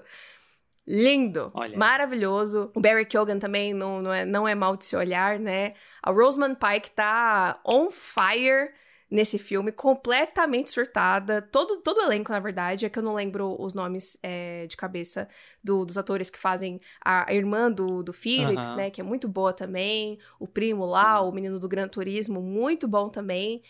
[0.86, 1.76] Lindo, Olha.
[1.76, 2.70] maravilhoso.
[2.74, 5.74] O Barry Keoghan também não, não, é, não é mal de se olhar, né?
[6.00, 8.70] A Rosamund Pike tá on fire
[9.10, 11.40] nesse filme, completamente surtada.
[11.40, 14.76] Todo, todo o elenco, na verdade, é que eu não lembro os nomes é, de
[14.76, 15.28] cabeça
[15.62, 18.90] do, dos atores que fazem a, a irmã do, do Felix, né?
[18.90, 20.18] Que é muito boa também.
[20.38, 21.28] O primo lá, Sim.
[21.28, 23.62] o menino do Gran Turismo, muito bom também.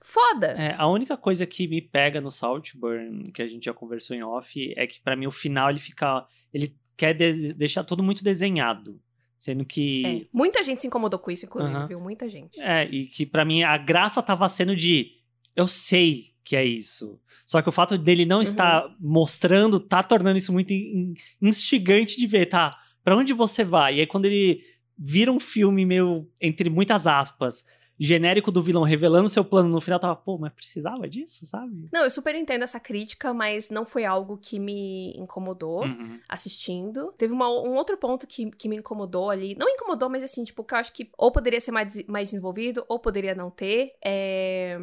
[0.00, 0.48] Foda!
[0.48, 4.22] É, a única coisa que me pega no Saltburn, que a gente já conversou em
[4.22, 6.26] off, é que pra mim o final ele fica.
[6.52, 9.00] Ele quer de- deixar tudo muito desenhado.
[9.38, 10.04] Sendo que.
[10.04, 12.00] É, Muita gente se incomodou com isso, inclusive, viu?
[12.00, 12.60] Muita gente.
[12.60, 15.12] É, e que pra mim a graça tava sendo de.
[15.54, 17.20] Eu sei que é isso.
[17.46, 22.26] Só que o fato dele não estar mostrando tá tornando isso muito in- instigante de
[22.26, 22.76] ver, tá?
[23.04, 23.96] Pra onde você vai?
[23.96, 24.62] E aí quando ele
[24.96, 27.64] vira um filme meio, entre muitas aspas,
[27.98, 31.88] genérico do vilão, revelando seu plano no final, tava, pô, mas precisava disso, sabe?
[31.92, 36.20] Não, eu super entendo essa crítica, mas não foi algo que me incomodou Uhum.
[36.28, 37.12] assistindo.
[37.18, 39.54] Teve uma- um outro ponto que, que me incomodou ali.
[39.56, 42.84] Não incomodou, mas assim, tipo, que eu acho que ou poderia ser mais, mais desenvolvido,
[42.88, 43.92] ou poderia não ter.
[44.04, 44.78] É...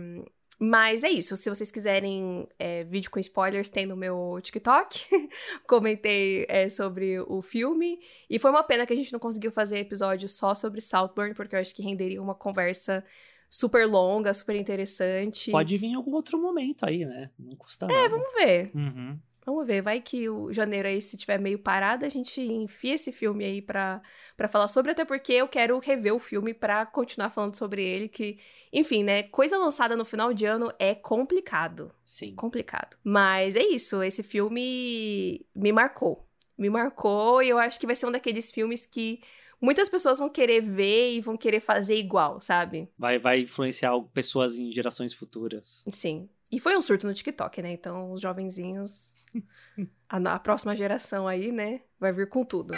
[0.60, 1.36] Mas é isso.
[1.36, 5.06] Se vocês quiserem é, vídeo com spoilers, tem no meu TikTok.
[5.68, 7.99] Comentei é, sobre o filme.
[8.30, 11.56] E foi uma pena que a gente não conseguiu fazer episódio só sobre Southburn, porque
[11.56, 13.03] eu acho que renderia uma conversa
[13.49, 15.51] super longa, super interessante.
[15.51, 17.30] Pode vir em algum outro momento aí, né?
[17.38, 18.10] Não custa nada.
[18.10, 18.72] Vamos ver.
[18.74, 19.20] Uhum.
[19.46, 23.12] Vamos ver, vai que o janeiro aí, se tiver meio parado, a gente enfia esse
[23.12, 24.02] filme aí pra,
[24.36, 28.10] pra falar sobre, até porque eu quero rever o filme pra continuar falando sobre ele,
[28.10, 28.39] que,
[28.74, 32.34] enfim, né, coisa lançada no final de ano é complicado, Sim.
[32.34, 32.98] complicado.
[33.04, 36.28] Mas é isso, esse filme me marcou,
[36.58, 39.22] me marcou e eu acho que vai ser um daqueles filmes que
[39.62, 42.89] muitas pessoas vão querer ver e vão querer fazer igual, sabe?
[42.98, 45.84] Vai, vai influenciar pessoas em gerações futuras.
[45.89, 46.30] Sim.
[46.52, 47.74] E foi um surto no TikTok, né?
[47.74, 49.16] Então, os jovenzinhos,
[50.08, 52.76] a, a próxima geração aí, né, vai vir com tudo.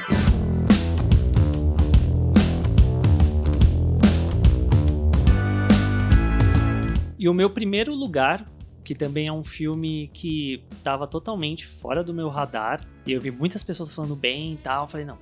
[7.20, 8.49] E o meu primeiro lugar,
[8.86, 13.32] que também é um filme que tava totalmente fora do meu radar, e eu vi
[13.32, 15.18] muitas pessoas falando bem e tal, eu falei, não,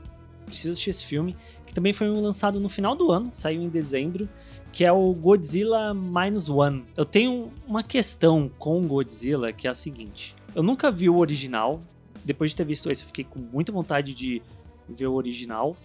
[0.46, 1.36] preciso assistir esse filme,
[1.66, 4.30] que também foi lançado no final do ano, saiu em dezembro,
[4.76, 6.84] que é o Godzilla Minus One.
[6.98, 11.82] Eu tenho uma questão com Godzilla, que é a seguinte, eu nunca vi o original,
[12.26, 14.42] depois de ter visto esse eu fiquei com muita vontade de
[14.90, 15.78] ver o original,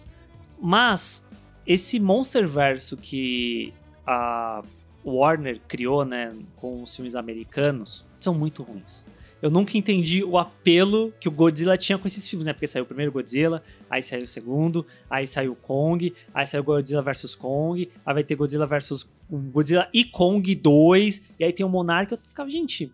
[0.61, 1.25] mas
[1.65, 3.73] esse Monsterverso que
[4.05, 4.61] a
[5.05, 9.07] Warner criou, né, com os filmes americanos, são muito ruins.
[9.41, 12.53] Eu nunca entendi o apelo que o Godzilla tinha com esses filmes, né?
[12.53, 16.63] Porque saiu o primeiro Godzilla, aí saiu o segundo, aí saiu o Kong, aí saiu
[16.63, 21.65] Godzilla vs Kong, aí vai ter Godzilla vs Godzilla e Kong 2, e aí tem
[21.65, 22.15] o Monarca.
[22.15, 22.91] Eu ficava, gente,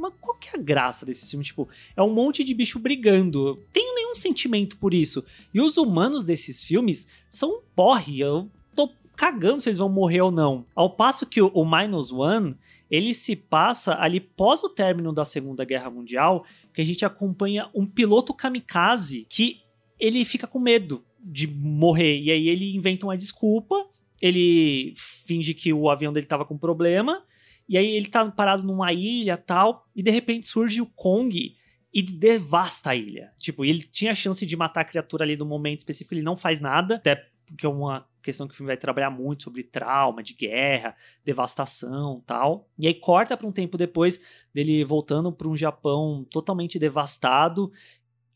[0.00, 1.44] mas qual que é a graça desse filme?
[1.44, 3.48] Tipo, é um monte de bicho brigando.
[3.48, 5.22] Eu Tenho nenhum sentimento por isso.
[5.52, 8.18] E os humanos desses filmes são porre.
[8.18, 10.64] Eu tô cagando se eles vão morrer ou não.
[10.74, 12.56] Ao passo que o, o Minus One,
[12.90, 17.70] ele se passa ali pós o término da Segunda Guerra Mundial, que a gente acompanha
[17.74, 19.60] um piloto kamikaze que
[19.98, 22.18] ele fica com medo de morrer.
[22.18, 23.86] E aí ele inventa uma desculpa,
[24.20, 27.22] ele finge que o avião dele tava com problema,
[27.68, 31.54] e aí ele tá parado numa ilha tal, e de repente surge o Kong
[31.92, 33.30] e devasta a ilha.
[33.38, 36.36] Tipo, ele tinha a chance de matar a criatura ali no momento específico, ele não
[36.36, 40.22] faz nada, até porque é uma questão que o filme vai trabalhar muito sobre trauma,
[40.22, 42.68] de guerra, devastação tal.
[42.78, 44.20] E aí corta para um tempo depois
[44.52, 47.72] dele voltando para um Japão totalmente devastado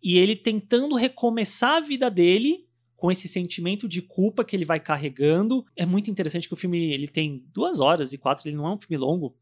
[0.03, 2.66] e ele tentando recomeçar a vida dele
[2.97, 5.64] com esse sentimento de culpa que ele vai carregando.
[5.76, 8.74] É muito interessante que o filme ele tem duas horas e quatro, ele não é
[8.74, 9.37] um filme longo,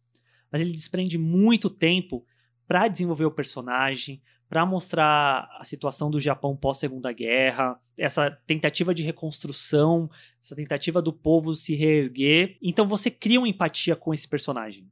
[0.51, 2.25] mas ele desprende muito tempo
[2.67, 4.23] para desenvolver o personagem,
[4.53, 10.11] para mostrar a situação do Japão pós Segunda Guerra, essa tentativa de reconstrução,
[10.45, 12.59] essa tentativa do povo se reerguer.
[12.61, 14.87] Então você cria uma empatia com esse personagem,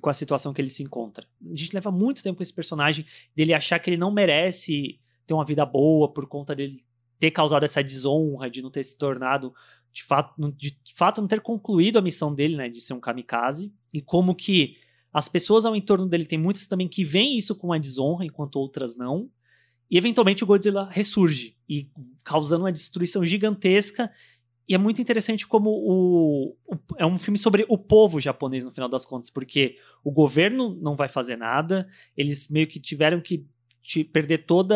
[0.00, 1.26] com a situação que ele se encontra.
[1.44, 3.04] A gente leva muito tempo com esse personagem,
[3.34, 6.80] dele achar que ele não merece ter uma vida boa por conta dele
[7.18, 9.52] ter causado essa desonra de não ter se tornado
[9.92, 13.74] de fato, de fato não ter concluído a missão dele, né, de ser um kamikaze,
[13.92, 14.76] e como que
[15.12, 18.56] as pessoas ao entorno dele tem muitas também que veem isso com uma desonra, enquanto
[18.56, 19.28] outras não.
[19.90, 21.90] E eventualmente o Godzilla ressurge e
[22.22, 24.10] causando uma destruição gigantesca.
[24.68, 28.70] E é muito interessante como o, o, é um filme sobre o povo japonês no
[28.70, 33.44] final das contas, porque o governo não vai fazer nada, eles meio que tiveram que
[34.12, 34.72] perder todo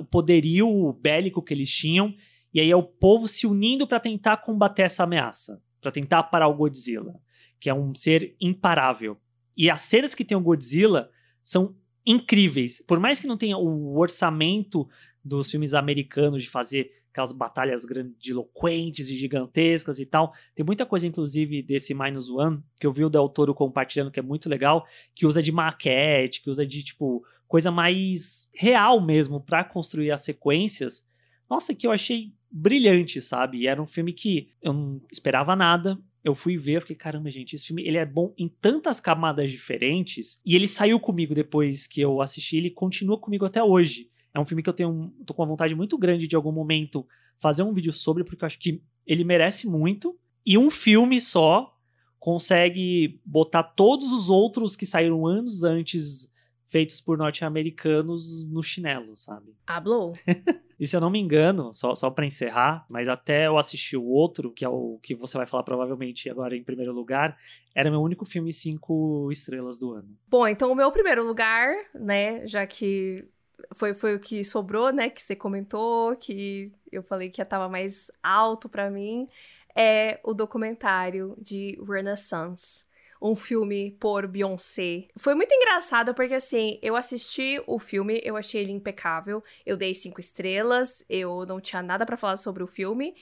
[0.00, 2.12] o poderio bélico que eles tinham,
[2.52, 6.48] e aí é o povo se unindo para tentar combater essa ameaça, para tentar parar
[6.48, 7.14] o Godzilla,
[7.60, 9.16] que é um ser imparável.
[9.56, 11.10] E as cenas que tem o Godzilla
[11.42, 12.82] são incríveis.
[12.86, 14.88] Por mais que não tenha o orçamento
[15.24, 20.34] dos filmes americanos de fazer aquelas batalhas grandiloquentes e gigantescas e tal.
[20.54, 24.20] Tem muita coisa, inclusive, desse Minus One, que eu vi o Del Toro compartilhando, que
[24.20, 29.40] é muito legal, que usa de maquete, que usa de, tipo, coisa mais real mesmo
[29.40, 31.08] para construir as sequências.
[31.48, 33.66] Nossa, que eu achei brilhante, sabe?
[33.66, 37.54] Era um filme que eu não esperava nada, eu fui ver, eu fiquei, caramba, gente,
[37.54, 40.40] esse filme ele é bom em tantas camadas diferentes.
[40.44, 44.10] E ele saiu comigo depois que eu assisti, ele continua comigo até hoje.
[44.34, 47.06] É um filme que eu tenho, tô com uma vontade muito grande de algum momento
[47.38, 50.18] fazer um vídeo sobre, porque eu acho que ele merece muito.
[50.44, 51.72] E um filme só
[52.18, 56.34] consegue botar todos os outros que saíram anos antes
[56.68, 59.54] feitos por norte-americanos no chinelo, sabe?
[59.64, 60.12] Hablou.
[60.78, 64.04] e se eu não me engano, só, só para encerrar, mas até eu assisti o
[64.04, 67.38] outro, que é o que você vai falar provavelmente agora em primeiro lugar,
[67.74, 70.08] era meu único filme cinco estrelas do ano.
[70.28, 73.24] Bom, então o meu primeiro lugar, né, já que
[73.74, 78.10] foi, foi o que sobrou, né, que você comentou, que eu falei que tava mais
[78.22, 79.26] alto para mim,
[79.74, 82.85] é o documentário de Renaissance
[83.20, 85.08] um filme por Beyoncé.
[85.16, 89.94] Foi muito engraçado porque, assim, eu assisti o filme, eu achei ele impecável, eu dei
[89.94, 93.14] cinco estrelas, eu não tinha nada para falar sobre o filme.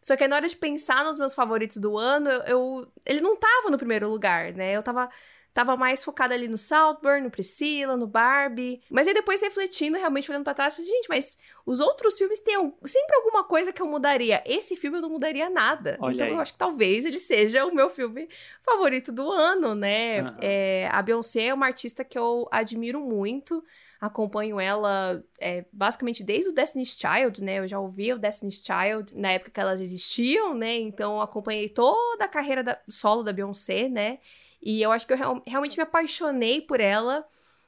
[0.00, 3.36] Só que na hora de pensar nos meus favoritos do ano, eu, eu, ele não
[3.36, 4.72] tava no primeiro lugar, né?
[4.72, 5.08] Eu tava
[5.52, 8.80] tava mais focada ali no Saltburn, no Priscilla, no Barbie.
[8.90, 12.56] Mas aí depois refletindo, realmente olhando para trás, falei, gente, mas os outros filmes têm
[12.84, 14.42] sempre alguma coisa que eu mudaria.
[14.46, 15.96] Esse filme eu não mudaria nada.
[16.00, 16.32] Olha então aí.
[16.32, 18.28] eu acho que talvez ele seja o meu filme
[18.62, 20.22] favorito do ano, né?
[20.22, 20.34] Uhum.
[20.40, 23.62] É, a Beyoncé é uma artista que eu admiro muito.
[24.00, 27.60] Acompanho ela é, basicamente desde o Destiny's Child, né?
[27.60, 30.74] Eu já ouvi o Destiny's Child na época que elas existiam, né?
[30.74, 34.18] Então acompanhei toda a carreira da, solo da Beyoncé, né?
[34.62, 37.26] E eu acho que eu real, realmente me apaixonei por ela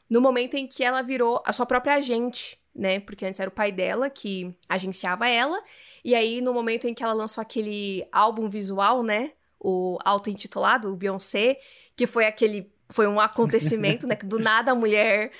[0.08, 3.00] no momento em que ela virou a sua própria agente, né?
[3.00, 5.60] Porque antes era o pai dela que agenciava ela.
[6.04, 9.32] E aí, no momento em que ela lançou aquele álbum visual, né?
[9.58, 11.58] O auto-intitulado, o Beyoncé,
[11.96, 12.72] que foi aquele.
[12.90, 14.14] Foi um acontecimento, né?
[14.14, 15.32] Que do nada a mulher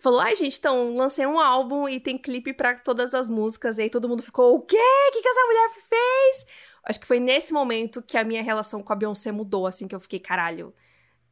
[0.00, 3.76] falou: ai, gente, então, lancei um álbum e tem clipe para todas as músicas.
[3.76, 4.76] E aí todo mundo ficou: o quê?
[4.76, 6.46] O que, que essa mulher fez?
[6.84, 9.94] Acho que foi nesse momento que a minha relação com a Beyoncé mudou, assim, que
[9.94, 10.72] eu fiquei, caralho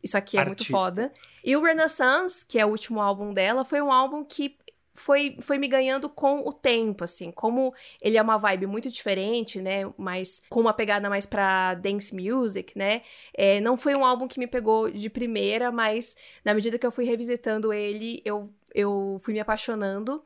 [0.03, 0.73] isso aqui é Artista.
[0.73, 1.13] muito foda.
[1.45, 4.57] E o Renaissance, que é o último álbum dela, foi um álbum que
[4.95, 7.31] foi, foi me ganhando com o tempo, assim.
[7.31, 9.91] Como ele é uma vibe muito diferente, né?
[9.97, 13.03] Mas com uma pegada mais pra dance music, né?
[13.35, 16.93] É, não foi um álbum que me pegou de primeira, mas na medida que eu
[16.93, 20.23] fui revisitando ele, eu, eu fui me apaixonando.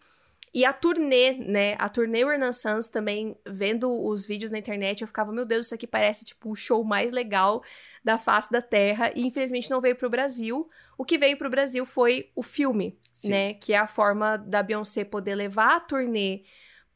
[0.56, 1.76] E a turnê, né?
[1.78, 5.86] A turnê Renaissance também, vendo os vídeos na internet, eu ficava, meu Deus, isso aqui
[5.86, 7.62] parece tipo o show mais legal
[8.02, 10.66] da face da Terra e infelizmente não veio para o Brasil.
[10.96, 13.28] O que veio para o Brasil foi o filme, Sim.
[13.28, 13.52] né?
[13.52, 16.44] Que é a forma da Beyoncé poder levar a turnê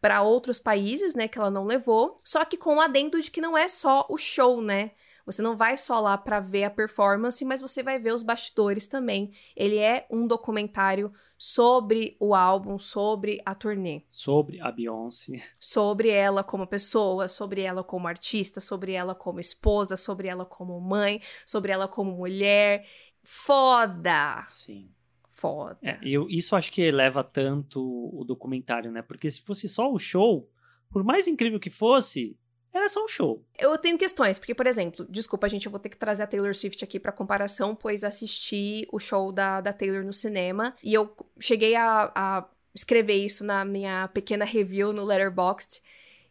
[0.01, 1.29] para outros países, né?
[1.29, 2.19] Que ela não levou.
[2.25, 4.93] Só que com o adendo de que não é só o show, né?
[5.31, 8.89] Você não vai só lá para ver a performance, mas você vai ver os bastidores
[8.89, 9.31] também.
[9.55, 11.09] Ele é um documentário
[11.39, 14.03] sobre o álbum, sobre a turnê.
[14.11, 15.37] Sobre a Beyoncé.
[15.59, 20.81] Sobre ela como pessoa, sobre ela como artista, sobre ela como esposa, sobre ela como
[20.81, 22.85] mãe, sobre ela como mulher.
[23.23, 24.45] Foda!
[24.49, 24.91] Sim.
[25.31, 25.79] Foda.
[25.81, 29.01] É, eu, isso acho que eleva tanto o documentário, né?
[29.01, 30.51] Porque se fosse só o show,
[30.91, 32.37] por mais incrível que fosse,
[32.73, 33.45] era só um show.
[33.59, 36.55] Eu tenho questões, porque, por exemplo, desculpa, gente, eu vou ter que trazer a Taylor
[36.55, 41.15] Swift aqui para comparação, pois assisti o show da, da Taylor no cinema e eu
[41.39, 45.83] cheguei a, a escrever isso na minha pequena review no Letterboxd,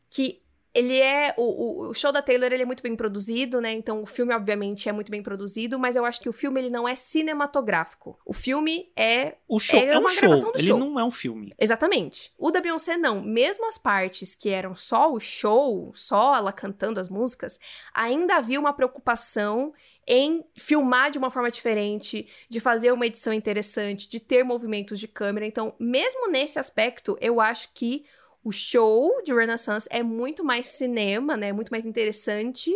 [0.09, 0.41] que
[0.73, 1.33] ele é.
[1.37, 3.73] O, o show da Taylor ele é muito bem produzido, né?
[3.73, 6.69] Então o filme, obviamente, é muito bem produzido, mas eu acho que o filme ele
[6.69, 8.19] não é cinematográfico.
[8.25, 9.35] O filme é.
[9.47, 10.53] O show é, é uma show.
[10.55, 10.77] ele show.
[10.77, 11.53] não é um filme.
[11.57, 12.31] Exatamente.
[12.37, 13.21] O da Beyoncé, não.
[13.21, 17.59] Mesmo as partes que eram só o show, só ela cantando as músicas,
[17.93, 19.73] ainda havia uma preocupação
[20.07, 25.07] em filmar de uma forma diferente, de fazer uma edição interessante, de ter movimentos de
[25.07, 25.45] câmera.
[25.45, 28.03] Então, mesmo nesse aspecto, eu acho que
[28.43, 31.51] o show de Renaissance é muito mais cinema, né?
[31.51, 32.71] Muito mais interessante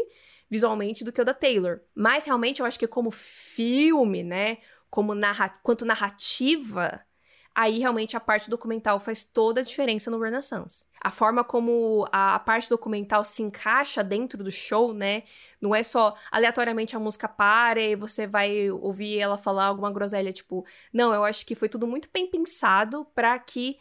[0.49, 1.79] visualmente do que o da Taylor.
[1.95, 4.57] Mas realmente eu acho que como filme, né?
[4.89, 7.01] Como narra quanto narrativa,
[7.55, 10.85] aí realmente a parte documental faz toda a diferença no Renaissance.
[11.01, 15.23] A forma como a, parte documental se encaixa dentro do show, né?
[15.61, 20.31] Não é só aleatoriamente a música para e você vai ouvir ela falar alguma groselha,
[20.31, 23.77] tipo, não, eu acho que foi tudo muito bem pensado para que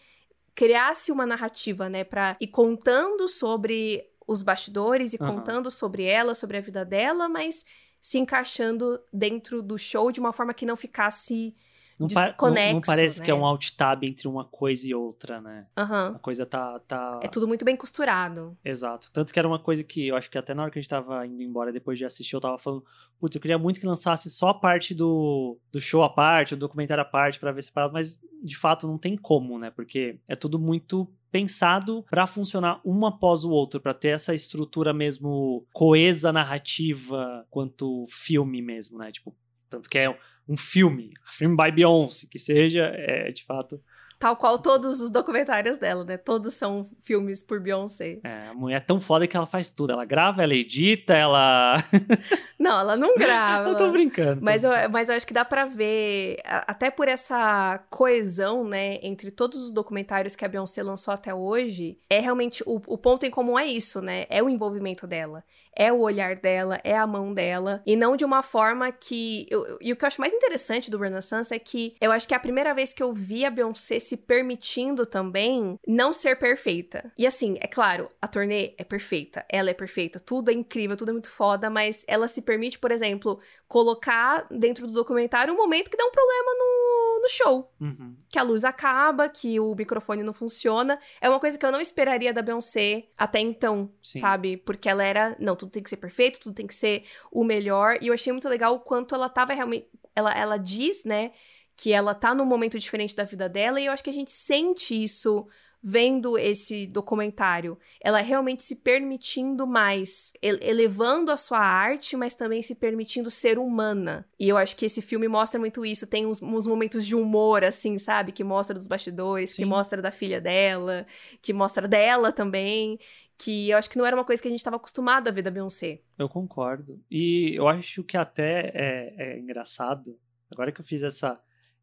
[0.54, 5.36] criasse uma narrativa, né, para ir contando sobre os bastidores e uhum.
[5.36, 7.64] contando sobre ela, sobre a vida dela, mas
[8.00, 11.54] se encaixando dentro do show de uma forma que não ficasse
[12.02, 13.24] não, desconexo, não, não parece né?
[13.24, 15.66] que é um alt tab entre uma coisa e outra, né?
[15.78, 16.16] Uhum.
[16.16, 17.20] A coisa tá, tá.
[17.22, 18.56] É tudo muito bem costurado.
[18.64, 19.10] Exato.
[19.12, 20.88] Tanto que era uma coisa que eu acho que até na hora que a gente
[20.88, 22.84] tava indo embora, depois de assistir, eu tava falando,
[23.18, 26.56] putz, eu queria muito que lançasse só a parte do, do show à parte, o
[26.56, 29.70] documentário à parte, para ver separado, mas de fato não tem como, né?
[29.70, 34.92] Porque é tudo muito pensado para funcionar um após o outro, para ter essa estrutura
[34.92, 39.10] mesmo coesa narrativa quanto filme mesmo, né?
[39.10, 39.34] Tipo,
[39.70, 40.14] tanto que é
[40.48, 43.80] um filme, um filme by Beyoncé, que seja, é de fato
[44.22, 46.16] Tal qual todos os documentários dela, né?
[46.16, 48.20] Todos são filmes por Beyoncé.
[48.22, 49.92] É, a mulher é tão foda que ela faz tudo.
[49.92, 51.76] Ela grava, ela edita, ela.
[52.56, 53.70] não, ela não grava.
[53.70, 54.40] eu tô brincando.
[54.40, 59.32] Mas eu, mas eu acho que dá para ver, até por essa coesão, né, entre
[59.32, 62.62] todos os documentários que a Beyoncé lançou até hoje, é realmente.
[62.64, 64.26] O, o ponto em comum é isso, né?
[64.30, 65.42] É o envolvimento dela.
[65.74, 67.82] É o olhar dela, é a mão dela.
[67.86, 69.46] E não de uma forma que.
[69.50, 72.34] Eu, e o que eu acho mais interessante do Renaissance é que eu acho que
[72.34, 76.36] é a primeira vez que eu vi a Beyoncé se se permitindo também não ser
[76.38, 77.10] perfeita.
[77.16, 81.08] E assim, é claro, a turnê é perfeita, ela é perfeita, tudo é incrível, tudo
[81.08, 85.90] é muito foda, mas ela se permite, por exemplo, colocar dentro do documentário um momento
[85.90, 87.72] que dá um problema no, no show.
[87.80, 88.14] Uhum.
[88.28, 90.98] Que a luz acaba, que o microfone não funciona.
[91.18, 94.18] É uma coisa que eu não esperaria da Beyoncé até então, Sim.
[94.18, 94.58] sabe?
[94.58, 97.96] Porque ela era, não, tudo tem que ser perfeito, tudo tem que ser o melhor.
[98.02, 99.88] E eu achei muito legal o quanto ela tava realmente.
[100.14, 101.32] Ela, ela diz, né?
[101.76, 104.30] Que ela tá num momento diferente da vida dela e eu acho que a gente
[104.30, 105.46] sente isso
[105.82, 107.76] vendo esse documentário.
[108.00, 114.24] Ela realmente se permitindo mais, elevando a sua arte, mas também se permitindo ser humana.
[114.38, 116.06] E eu acho que esse filme mostra muito isso.
[116.06, 118.30] Tem uns, uns momentos de humor, assim, sabe?
[118.30, 119.62] Que mostra dos bastidores, Sim.
[119.62, 121.04] que mostra da filha dela,
[121.40, 122.98] que mostra dela também.
[123.36, 125.42] Que eu acho que não era uma coisa que a gente estava acostumado a ver
[125.42, 126.00] da Beyoncé.
[126.16, 127.02] Eu concordo.
[127.10, 130.16] E eu acho que até é, é engraçado,
[130.48, 131.42] agora que eu fiz essa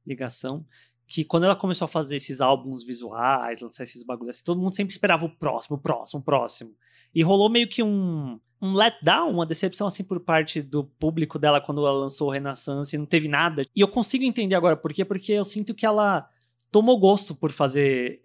[0.09, 0.65] ligação,
[1.07, 4.75] que quando ela começou a fazer esses álbuns visuais, lançar esses bagulhos assim, todo mundo
[4.75, 6.75] sempre esperava o próximo, o próximo, o próximo.
[7.15, 11.59] E rolou meio que um, um letdown, uma decepção assim por parte do público dela
[11.61, 13.63] quando ela lançou o Renaissance e não teve nada.
[13.75, 16.29] E eu consigo entender agora por quê, porque eu sinto que ela
[16.71, 18.21] tomou gosto por fazer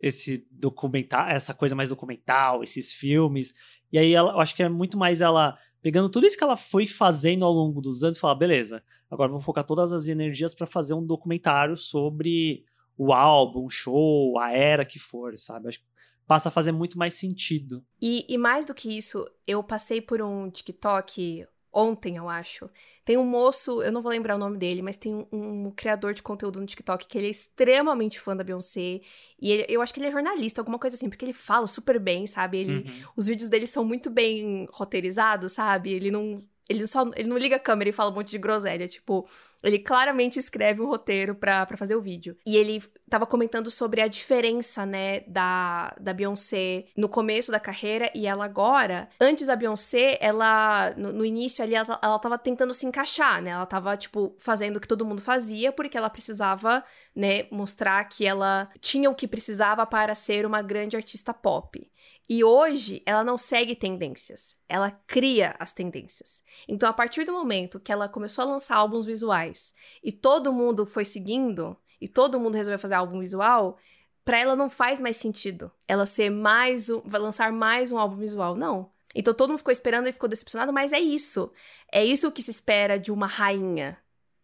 [0.00, 3.54] esse documental, essa coisa mais documental, esses filmes.
[3.92, 6.56] E aí ela, eu acho que é muito mais ela pegando tudo isso que ela
[6.56, 10.54] foi fazendo ao longo dos anos e falar, beleza, agora vou focar todas as energias
[10.54, 12.64] para fazer um documentário sobre
[12.96, 15.68] o álbum, o show, a era que for, sabe?
[15.68, 15.86] Acho que
[16.26, 17.84] passa a fazer muito mais sentido.
[18.00, 22.68] E, e mais do que isso, eu passei por um TikTok ontem, eu acho.
[23.04, 26.14] Tem um moço, eu não vou lembrar o nome dele, mas tem um, um criador
[26.14, 29.00] de conteúdo no TikTok que ele é extremamente fã da Beyoncé.
[29.40, 31.98] E ele, eu acho que ele é jornalista, alguma coisa assim, porque ele fala super
[31.98, 32.58] bem, sabe?
[32.58, 33.08] Ele, uhum.
[33.16, 35.92] Os vídeos dele são muito bem roteirizados, sabe?
[35.92, 38.88] Ele não ele só ele não liga a câmera e fala um monte de groselha.
[38.88, 39.28] Tipo,
[39.62, 42.36] ele claramente escreve um roteiro pra, fazer o vídeo.
[42.46, 48.10] E ele tava comentando sobre a diferença, né, da, da Beyoncé no começo da carreira
[48.14, 49.06] e ela agora.
[49.20, 53.50] Antes a Beyoncé, ela, no, no início ali, ela, ela tava tentando se encaixar, né?
[53.50, 56.82] Ela tava, tipo, fazendo o que todo mundo fazia porque ela precisava,
[57.14, 61.86] né, mostrar que ela tinha o que precisava para ser uma grande artista pop.
[62.28, 66.42] E hoje ela não segue tendências, ela cria as tendências.
[66.66, 70.86] Então, a partir do momento que ela começou a lançar álbuns visuais e todo mundo
[70.86, 73.78] foi seguindo, e todo mundo resolveu fazer álbum visual,
[74.24, 78.16] para ela não faz mais sentido ela ser mais um, vai lançar mais um álbum
[78.16, 78.90] visual, não.
[79.14, 81.52] Então todo mundo ficou esperando e ficou decepcionado, mas é isso.
[81.90, 83.98] É isso que se espera de uma rainha.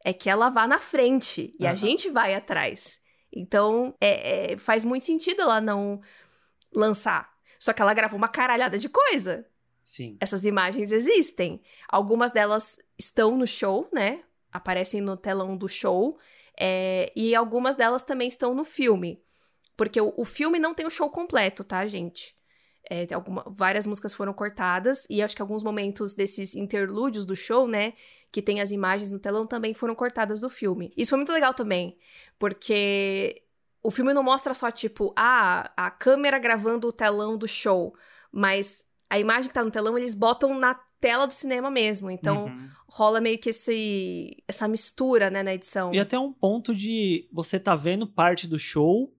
[0.04, 1.70] É que ela vá na frente e uhum.
[1.70, 3.00] a gente vai atrás.
[3.32, 6.00] Então é, é, faz muito sentido ela não
[6.72, 7.32] lançar.
[7.59, 9.46] Só que ela gravou uma caralhada de coisa.
[9.82, 10.16] Sim.
[10.20, 11.62] Essas imagens existem.
[11.88, 14.22] Algumas delas estão no show, né?
[14.52, 16.18] Aparecem no telão do show.
[16.59, 19.22] É, e algumas delas também estão no filme.
[19.76, 22.36] Porque o, o filme não tem o show completo, tá, gente?
[22.90, 27.68] É, alguma, várias músicas foram cortadas, e acho que alguns momentos desses interlúdios do show,
[27.68, 27.92] né?
[28.32, 30.92] Que tem as imagens no telão, também foram cortadas do filme.
[30.96, 31.96] Isso foi muito legal também,
[32.38, 33.42] porque
[33.82, 37.94] o filme não mostra só, tipo, ah, a câmera gravando o telão do show,
[38.32, 42.11] mas a imagem que tá no telão eles botam na tela do cinema mesmo.
[42.11, 42.68] Então, uhum.
[42.86, 45.92] rola meio que esse, essa mistura, né, na edição.
[45.94, 49.12] E até um ponto de você tá vendo parte do show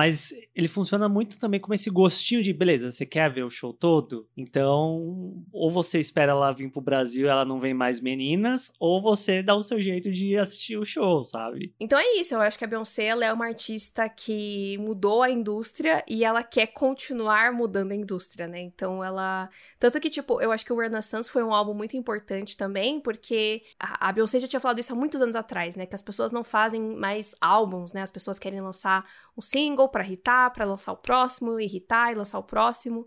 [0.00, 3.70] mas ele funciona muito também como esse gostinho de, beleza, você quer ver o show
[3.70, 4.26] todo?
[4.34, 9.42] Então, ou você espera ela vir pro Brasil ela não vem mais meninas, ou você
[9.42, 11.74] dá o seu jeito de assistir o show, sabe?
[11.78, 15.28] Então é isso, eu acho que a Beyoncé ela é uma artista que mudou a
[15.30, 18.58] indústria e ela quer continuar mudando a indústria, né?
[18.62, 19.50] Então ela.
[19.78, 23.64] Tanto que, tipo, eu acho que o Renaissance foi um álbum muito importante também, porque
[23.78, 25.84] a Beyoncé já tinha falado isso há muitos anos atrás, né?
[25.84, 28.00] Que as pessoas não fazem mais álbuns, né?
[28.00, 29.04] As pessoas querem lançar
[29.36, 33.06] um single para irritar, para lançar o próximo, irritar e lançar o próximo.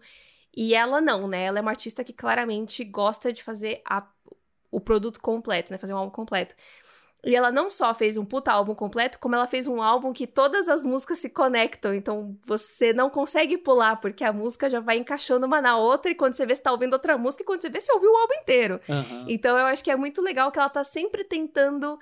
[0.55, 1.45] E ela não, né?
[1.45, 4.05] Ela é uma artista que claramente gosta de fazer a,
[4.69, 5.79] o produto completo, né?
[5.79, 6.55] Fazer um álbum completo.
[7.25, 10.27] E ela não só fez um puta álbum completo, como ela fez um álbum que
[10.27, 11.93] todas as músicas se conectam.
[11.93, 16.15] Então você não consegue pular, porque a música já vai encaixando uma na outra, e
[16.15, 18.17] quando você vê, você tá ouvindo outra música, e quando você vê, você ouviu o
[18.17, 18.79] álbum inteiro.
[18.89, 19.25] Uhum.
[19.29, 21.97] Então eu acho que é muito legal que ela tá sempre tentando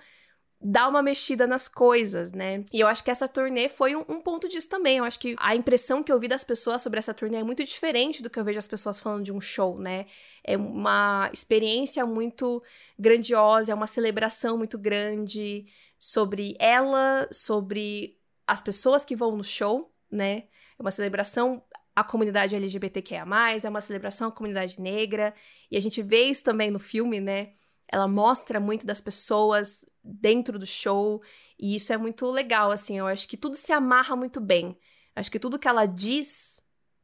[0.63, 2.63] dar uma mexida nas coisas, né?
[2.71, 4.97] E eu acho que essa turnê foi um, um, ponto disso também.
[4.97, 7.63] Eu acho que a impressão que eu vi das pessoas sobre essa turnê é muito
[7.63, 10.05] diferente do que eu vejo as pessoas falando de um show, né?
[10.43, 12.61] É uma experiência muito
[12.97, 15.65] grandiosa, é uma celebração muito grande
[15.97, 20.43] sobre ela, sobre as pessoas que vão no show, né?
[20.77, 21.63] É uma celebração
[21.95, 23.25] à comunidade LGBTQIA+,
[23.63, 25.33] é uma celebração à comunidade negra,
[25.71, 27.53] e a gente vê isso também no filme, né?
[27.91, 31.21] Ela mostra muito das pessoas dentro do show,
[31.59, 34.77] e isso é muito legal, assim, eu acho que tudo se amarra muito bem.
[35.15, 36.63] Acho que tudo que ela diz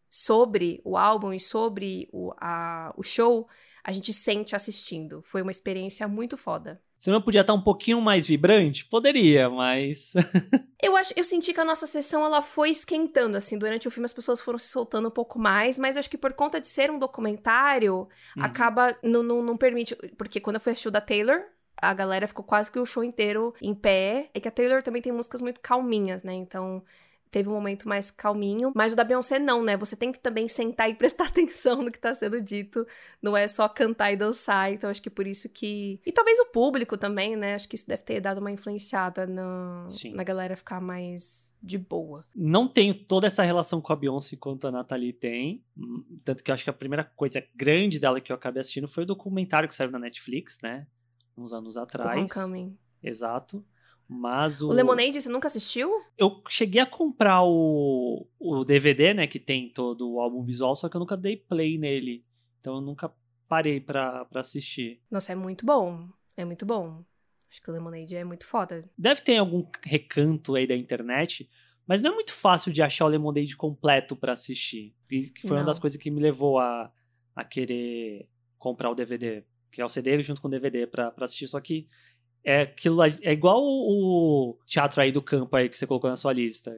[0.09, 3.47] sobre o álbum e sobre o, a, o show,
[3.83, 5.21] a gente sente assistindo.
[5.23, 6.81] Foi uma experiência muito foda.
[6.97, 8.85] Você não podia estar um pouquinho mais vibrante?
[8.85, 10.13] Poderia, mas.
[10.81, 14.05] eu acho, eu senti que a nossa sessão ela foi esquentando, assim, durante o filme
[14.05, 16.89] as pessoas foram se soltando um pouco mais, mas acho que por conta de ser
[16.89, 18.43] um documentário, uhum.
[18.43, 18.97] acaba.
[19.03, 19.95] Não, não, não permite.
[20.17, 21.43] Porque quando eu fui assistir o da Taylor,
[21.79, 24.29] a galera ficou quase que o show inteiro em pé.
[24.33, 26.33] É que a Taylor também tem músicas muito calminhas, né?
[26.33, 26.83] Então
[27.31, 28.71] teve um momento mais calminho.
[28.75, 29.77] Mas o da Beyoncé não, né?
[29.77, 32.85] Você tem que também sentar e prestar atenção no que tá sendo dito.
[33.21, 34.71] Não é só cantar e dançar.
[34.71, 35.99] Então acho que por isso que.
[36.05, 37.55] E talvez o público também, né?
[37.55, 39.87] Acho que isso deve ter dado uma influenciada no...
[40.13, 42.25] na galera ficar mais de boa.
[42.35, 45.63] Não tenho toda essa relação com a Beyoncé quanto a Nathalie tem.
[46.23, 49.03] Tanto que eu acho que a primeira coisa grande dela que eu acabei assistindo foi
[49.03, 50.87] o documentário que saiu na Netflix, né?
[51.35, 52.15] Uns anos atrás.
[52.15, 52.77] O Homecoming.
[53.03, 53.65] Exato.
[54.07, 54.69] Mas o...
[54.69, 55.91] o Lemonade, você nunca assistiu?
[56.17, 60.87] Eu cheguei a comprar o, o DVD, né, que tem todo o álbum visual, só
[60.87, 62.25] que eu nunca dei play nele.
[62.59, 63.13] Então eu nunca
[63.47, 65.01] parei pra, pra assistir.
[65.11, 66.07] Nossa, é muito bom.
[66.37, 67.03] É muito bom.
[67.49, 68.89] Acho que o Lemonade é muito foda.
[68.97, 71.49] Deve ter algum recanto aí da internet,
[71.85, 74.93] mas não é muito fácil de achar o Lemonade completo para assistir.
[75.11, 75.57] E que foi não.
[75.57, 76.91] uma das coisas que me levou a,
[77.35, 79.43] a querer comprar o DVD.
[79.71, 81.47] Que é o CD junto com o DVD pra, pra assistir.
[81.47, 81.87] Só que
[82.43, 86.33] é aquilo é igual o teatro aí do campo aí que você colocou na sua
[86.33, 86.77] lista.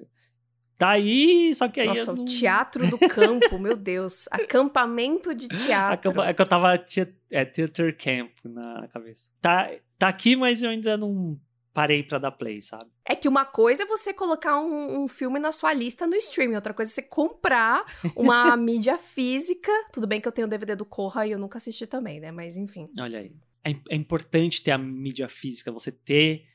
[0.80, 1.88] Tá aí, só que aí.
[1.88, 2.24] Nossa, não...
[2.24, 4.30] o teatro do campo, meu Deus.
[4.32, 6.22] Acampamento de teatro.
[6.22, 6.78] É que eu tava.
[6.78, 9.30] Tinha, é, Theater Camp na cabeça.
[9.42, 11.38] Tá, tá aqui, mas eu ainda não
[11.74, 12.90] parei para dar play, sabe?
[13.04, 16.56] É que uma coisa é você colocar um, um, filme na sua lista no streaming,
[16.56, 17.84] outra coisa é você comprar
[18.16, 19.72] uma mídia física.
[19.92, 22.32] Tudo bem que eu tenho o DVD do Corra e eu nunca assisti também, né?
[22.32, 22.90] Mas enfim.
[22.98, 26.46] Olha aí é, é importante ter a mídia física, você ter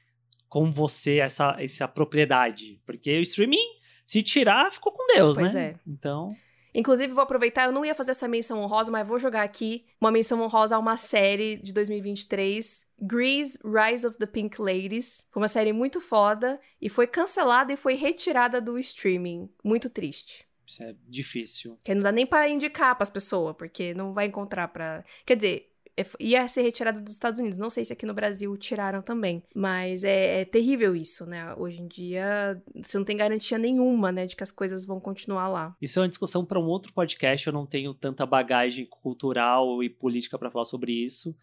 [0.49, 2.81] com você essa, essa propriedade.
[2.87, 3.67] Porque o streaming,
[4.05, 5.67] se tirar, ficou com Deus, pois né?
[5.67, 5.75] É.
[5.87, 6.35] Então.
[6.75, 10.11] Inclusive, vou aproveitar, eu não ia fazer essa menção honrosa, mas vou jogar aqui uma
[10.11, 15.27] menção honrosa a uma série de 2023, Grease Rise of the Pink Ladies.
[15.31, 19.49] Foi uma série muito foda e foi cancelada e foi retirada do streaming.
[19.63, 20.47] Muito triste.
[20.67, 21.79] Isso é difícil.
[21.85, 25.05] Que não dá nem para indicar para as pessoas, porque não vai encontrar para.
[25.27, 25.74] Quer dizer,
[26.19, 27.59] ia ser retirada dos Estados Unidos.
[27.59, 29.43] Não sei se aqui no Brasil tiraram também.
[29.55, 31.55] Mas é, é, terrível isso, né?
[31.55, 35.49] Hoje em dia, você não tem garantia nenhuma, né, de que as coisas vão continuar
[35.49, 35.77] lá.
[35.81, 37.47] Isso é uma discussão para um outro podcast.
[37.47, 41.37] Eu não tenho tanta bagagem cultural e política para falar sobre isso.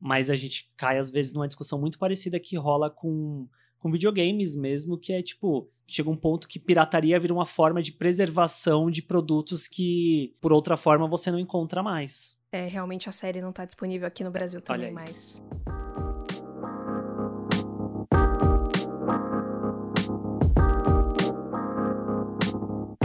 [0.00, 3.48] Mas a gente cai, às vezes, numa discussão muito parecida que rola com
[3.78, 7.92] com videogames mesmo, que é tipo, chega um ponto que pirataria vira uma forma de
[7.92, 12.36] preservação de produtos que, por outra forma, você não encontra mais.
[12.50, 15.42] É, realmente a série não tá disponível aqui no Brasil também mais.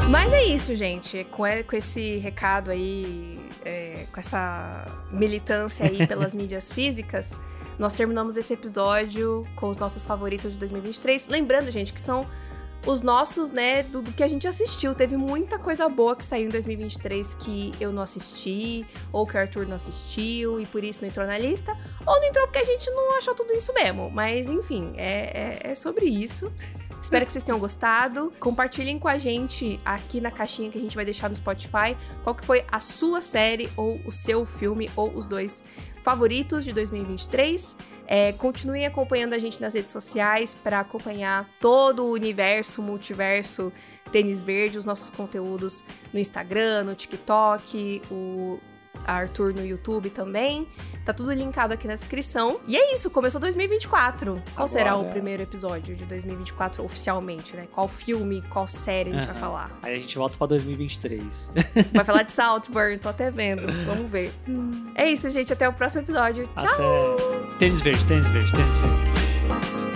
[0.09, 1.25] Mas é isso, gente.
[1.25, 7.37] Com, com esse recado aí, é, com essa militância aí pelas mídias físicas,
[7.77, 11.27] nós terminamos esse episódio com os nossos favoritos de 2023.
[11.27, 12.25] Lembrando, gente, que são
[12.85, 14.93] os nossos, né, do, do, que a gente assistiu.
[14.93, 19.39] Teve muita coisa boa que saiu em 2023 que eu não assisti, ou que o
[19.39, 21.77] Arthur não assistiu, e por isso não entrou na lista.
[22.05, 24.09] Ou não entrou porque a gente não achou tudo isso mesmo.
[24.09, 26.51] Mas, enfim, é, é, é sobre isso.
[27.01, 28.31] Espero que vocês tenham gostado.
[28.39, 32.33] Compartilhem com a gente aqui na caixinha que a gente vai deixar no Spotify qual
[32.33, 35.65] que foi a sua série ou o seu filme ou os dois
[36.01, 37.75] favoritos de 2023.
[38.05, 43.71] É, continuem acompanhando a gente nas redes sociais para acompanhar todo o universo, multiverso
[44.11, 48.59] Tênis Verde, os nossos conteúdos no Instagram, no TikTok, o
[49.05, 50.67] Arthur no YouTube também.
[51.05, 52.59] Tá tudo linkado aqui na descrição.
[52.67, 54.33] E é isso, começou 2024.
[54.33, 54.67] Qual Agora...
[54.67, 57.67] será o primeiro episódio de 2024 oficialmente, né?
[57.71, 59.71] Qual filme, qual série a gente vai falar?
[59.83, 61.53] Aí a gente volta pra 2023.
[61.93, 63.71] Vai falar de Saltburn, tô até vendo.
[63.85, 64.31] Vamos ver.
[64.95, 65.51] É isso, gente.
[65.51, 66.49] Até o próximo episódio.
[66.57, 67.15] Tchau!
[67.15, 67.57] Até...
[67.57, 69.92] Tênis verde, tênis verde, tênis verde.